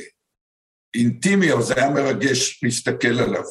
אינטימי, 0.96 1.54
אבל 1.54 1.62
זה 1.62 1.74
היה 1.78 1.90
מרגש 1.90 2.60
להסתכל 2.64 3.20
עליו. 3.20 3.44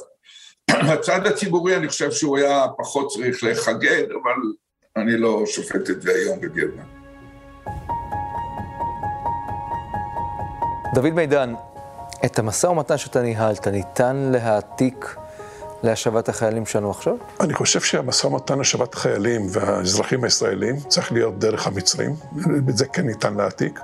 הצד 0.95 1.27
הציבורי, 1.27 1.77
אני 1.77 1.89
חושב 1.89 2.11
שהוא 2.11 2.39
היה 2.39 2.67
פחות 2.79 3.13
צריך 3.13 3.45
לחגג, 3.45 4.05
אבל 4.05 4.43
אני 4.97 5.17
לא 5.17 5.43
שופט 5.47 5.91
את 5.91 6.03
זה 6.03 6.13
היום 6.13 6.41
בגרמן. 6.41 6.83
דוד 10.95 11.11
מידן, 11.11 11.55
את 12.25 12.39
המשא 12.39 12.67
ומתן 12.67 12.99
שאתה 12.99 13.23
ניהלת, 13.23 13.69
ניתן 13.69 14.17
להעתיק 14.33 15.17
להשבת 15.83 16.29
החיילים 16.29 16.67
שלנו 16.67 16.91
עכשיו? 16.91 17.15
אני 17.41 17.55
חושב 17.55 17.81
שהמשא 17.81 18.27
ומתן 18.27 18.59
להשבת 18.59 18.95
החיילים 18.95 19.47
והאזרחים 19.51 20.25
הישראלים 20.25 20.77
צריך 20.89 21.13
להיות 21.13 21.39
דרך 21.39 21.67
המצרים, 21.67 22.15
את 22.69 22.77
זה 22.77 22.87
כן 22.87 23.07
ניתן 23.07 23.35
להעתיק. 23.35 23.81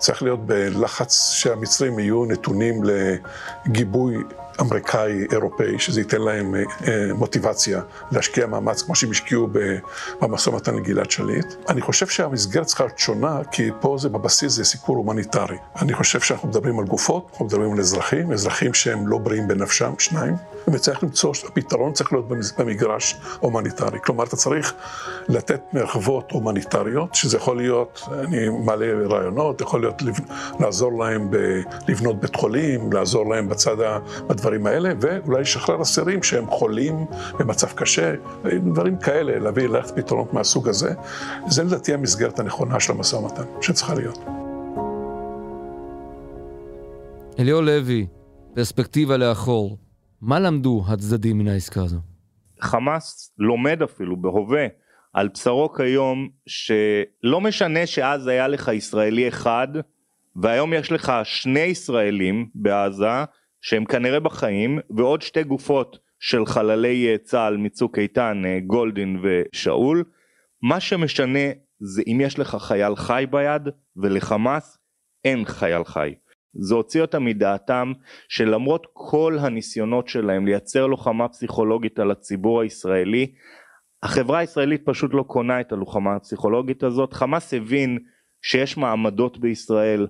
צריך 0.00 0.22
להיות 0.22 0.46
בלחץ 0.46 1.30
שהמצרים 1.32 1.98
יהיו 1.98 2.24
נתונים 2.24 2.80
לגיבוי 2.84 4.16
אמריקאי, 4.60 5.26
אירופאי, 5.32 5.78
שזה 5.78 6.00
ייתן 6.00 6.20
להם 6.20 6.54
אה, 6.54 6.60
אה, 6.88 7.14
מוטיבציה 7.14 7.80
להשקיע 8.12 8.46
מאמץ 8.46 8.82
כמו 8.82 8.94
שהם 8.94 9.10
השקיעו 9.10 9.48
במשא 10.20 10.50
ומתן 10.50 10.74
לגלעד 10.74 11.10
שליט. 11.10 11.46
אני 11.68 11.80
חושב 11.80 12.06
שהמסגרת 12.06 12.66
צריכה 12.66 12.84
להיות 12.84 12.98
שונה, 12.98 13.40
כי 13.52 13.70
פה 13.80 13.96
זה 13.98 14.08
בבסיס 14.08 14.52
זה 14.52 14.64
סיפור 14.64 14.96
הומניטרי. 14.96 15.56
אני 15.82 15.92
חושב 15.92 16.20
שאנחנו 16.20 16.48
מדברים 16.48 16.78
על 16.78 16.84
גופות, 16.84 17.28
אנחנו 17.30 17.44
מדברים 17.44 17.72
על 17.72 17.78
אזרחים, 17.80 18.32
אזרחים 18.32 18.74
שהם 18.74 19.06
לא 19.06 19.18
בריאים 19.18 19.48
בנפשם, 19.48 19.92
שניים, 19.98 20.34
וצריך 20.68 21.02
למצוא, 21.02 21.32
הפתרון 21.48 21.92
צריך 21.92 22.12
להיות 22.12 22.28
במגרש 22.58 23.16
הומניטרי. 23.40 23.98
כלומר, 24.04 24.24
אתה 24.24 24.36
צריך 24.36 24.74
לתת 25.28 25.60
מרחבות 25.72 26.30
הומניטריות, 26.30 27.14
שזה 27.14 27.36
יכול 27.36 27.56
להיות, 27.56 28.08
אני 28.24 28.48
מעלה 28.48 28.86
רעיונות, 29.08 29.60
יכול 29.60 29.80
להיות 29.80 30.02
לעזור 30.60 30.98
להם 30.98 31.30
ב, 31.30 31.36
לבנות 31.88 32.20
בית 32.20 32.36
חולים, 32.36 32.92
לעזור 32.92 33.34
להם 33.34 33.48
בצד, 33.48 33.76
בדברים 34.26 34.49
הדברים 34.50 34.66
האלה, 34.66 34.92
ואולי 35.00 35.40
לשחרר 35.40 35.82
אסירים 35.82 36.22
שהם 36.22 36.46
חולים 36.46 36.94
במצב 37.38 37.66
קשה, 37.72 38.14
דברים 38.72 38.96
כאלה, 38.96 39.38
להביא, 39.38 39.68
ללכת 39.68 39.96
פתרונות 39.96 40.32
מהסוג 40.32 40.68
הזה. 40.68 40.94
זה 41.46 41.64
לדעתי 41.64 41.94
המסגרת 41.94 42.38
הנכונה 42.38 42.80
של 42.80 42.92
המשא 42.92 43.16
ומתן, 43.16 43.42
שצריכה 43.60 43.94
להיות. 43.94 44.18
אליאור 47.38 47.62
לוי, 47.62 48.06
פרספקטיבה 48.54 49.16
לאחור, 49.16 49.78
מה 50.20 50.40
למדו 50.40 50.84
הצדדים 50.88 51.38
מן 51.38 51.48
העסקה 51.48 51.82
הזו? 51.82 51.98
חמאס 52.60 53.32
לומד 53.38 53.82
אפילו 53.82 54.16
בהווה 54.16 54.66
על 55.12 55.28
בשרו 55.28 55.72
כיום 55.72 56.28
שלא 56.46 57.40
משנה 57.40 57.86
שאז 57.86 58.26
היה 58.26 58.48
לך 58.48 58.70
ישראלי 58.74 59.28
אחד 59.28 59.68
והיום 60.36 60.72
יש 60.72 60.92
לך 60.92 61.12
שני 61.24 61.60
ישראלים 61.60 62.48
בעזה 62.54 63.24
שהם 63.60 63.84
כנראה 63.84 64.20
בחיים 64.20 64.78
ועוד 64.96 65.22
שתי 65.22 65.42
גופות 65.42 65.98
של 66.18 66.46
חללי 66.46 67.08
אה, 67.08 67.18
צה"ל 67.18 67.56
מצוק 67.56 67.98
איתן 67.98 68.42
אה, 68.46 68.58
גולדין 68.66 69.20
ושאול 69.22 70.04
מה 70.62 70.80
שמשנה 70.80 71.48
זה 71.78 72.02
אם 72.06 72.20
יש 72.20 72.38
לך 72.38 72.56
חייל 72.60 72.96
חי 72.96 73.24
ביד 73.30 73.68
ולחמאס 73.96 74.78
אין 75.24 75.44
חייל 75.44 75.84
חי. 75.84 76.14
זה 76.54 76.74
הוציא 76.74 77.02
אותם 77.02 77.24
מדעתם 77.24 77.92
שלמרות 78.28 78.86
כל 78.92 79.36
הניסיונות 79.40 80.08
שלהם 80.08 80.46
לייצר 80.46 80.86
לוחמה 80.86 81.28
פסיכולוגית 81.28 81.98
על 81.98 82.10
הציבור 82.10 82.60
הישראלי 82.60 83.32
החברה 84.02 84.38
הישראלית 84.38 84.82
פשוט 84.84 85.14
לא 85.14 85.22
קונה 85.22 85.60
את 85.60 85.72
הלוחמה 85.72 86.16
הפסיכולוגית 86.16 86.82
הזאת 86.82 87.12
חמאס 87.12 87.54
הבין 87.54 87.98
שיש 88.42 88.76
מעמדות 88.76 89.38
בישראל 89.38 90.06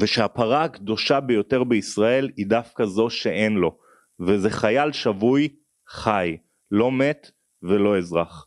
ושהפרה 0.00 0.64
הקדושה 0.64 1.20
ביותר 1.20 1.64
בישראל 1.64 2.30
היא 2.36 2.46
דווקא 2.46 2.84
זו 2.84 3.10
שאין 3.10 3.54
לו 3.54 3.78
וזה 4.20 4.50
חייל 4.50 4.92
שבוי 4.92 5.48
חי 5.88 6.36
לא 6.70 6.92
מת 6.92 7.30
ולא 7.62 7.98
אזרח. 7.98 8.46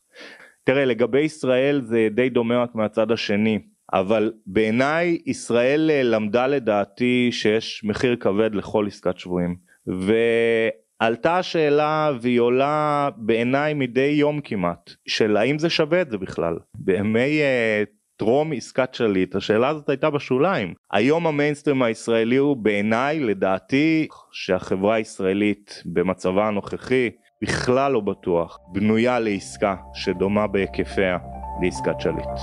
תראה 0.63 0.85
לגבי 0.85 1.21
ישראל 1.21 1.81
זה 1.81 2.07
די 2.11 2.29
דומה 2.29 2.63
רק 2.63 2.75
מהצד 2.75 3.11
השני 3.11 3.59
אבל 3.93 4.33
בעיניי 4.45 5.17
ישראל 5.25 5.91
אה, 5.91 6.03
למדה 6.03 6.47
לדעתי 6.47 7.29
שיש 7.31 7.81
מחיר 7.83 8.15
כבד 8.15 8.55
לכל 8.55 8.87
עסקת 8.87 9.19
שבויים 9.19 9.55
ועלתה 9.87 11.37
השאלה 11.37 12.11
והיא 12.21 12.39
עולה 12.39 13.09
בעיניי 13.17 13.73
מדי 13.73 14.15
יום 14.19 14.41
כמעט 14.41 14.91
של 15.07 15.37
האם 15.37 15.59
זה 15.59 15.69
שווה 15.69 16.01
את 16.01 16.11
זה 16.11 16.17
בכלל 16.17 16.55
בימי 16.75 17.39
uh, 17.41 17.94
טרום 18.17 18.53
עסקת 18.53 18.93
שליט 18.93 19.35
השאלה 19.35 19.67
הזאת 19.67 19.89
הייתה 19.89 20.09
בשוליים 20.09 20.73
היום 20.91 21.27
המיינסטרים 21.27 21.81
הישראלי 21.81 22.35
הוא 22.35 22.57
בעיניי 22.57 23.19
לדעתי 23.19 24.07
שהחברה 24.31 24.95
הישראלית 24.95 25.83
במצבה 25.85 26.47
הנוכחי 26.47 27.09
בכלל 27.41 27.91
לא 27.91 27.99
בטוח 27.99 28.57
בנויה 28.67 29.19
לעסקה 29.19 29.75
שדומה 29.93 30.47
בהיקפיה 30.47 31.17
לעסקת 31.61 31.99
שליט. 31.99 32.41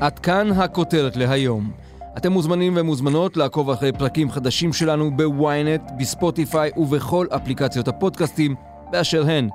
עד 0.00 0.18
כאן 0.18 0.50
הכותרת 0.50 1.16
להיום. 1.16 1.70
אתם 2.18 2.32
מוזמנים 2.32 2.72
ומוזמנות 2.76 3.36
לעקוב 3.36 3.70
אחרי 3.70 3.92
פרקים 3.92 4.30
חדשים 4.30 4.72
שלנו 4.72 5.16
בוויינט, 5.16 5.82
בספוטיפיי 5.98 6.70
ובכל 6.76 7.26
אפליקציות 7.36 7.88
הפודקאסטים 7.88 8.54
באשר 8.90 9.22
הן. 9.26 9.48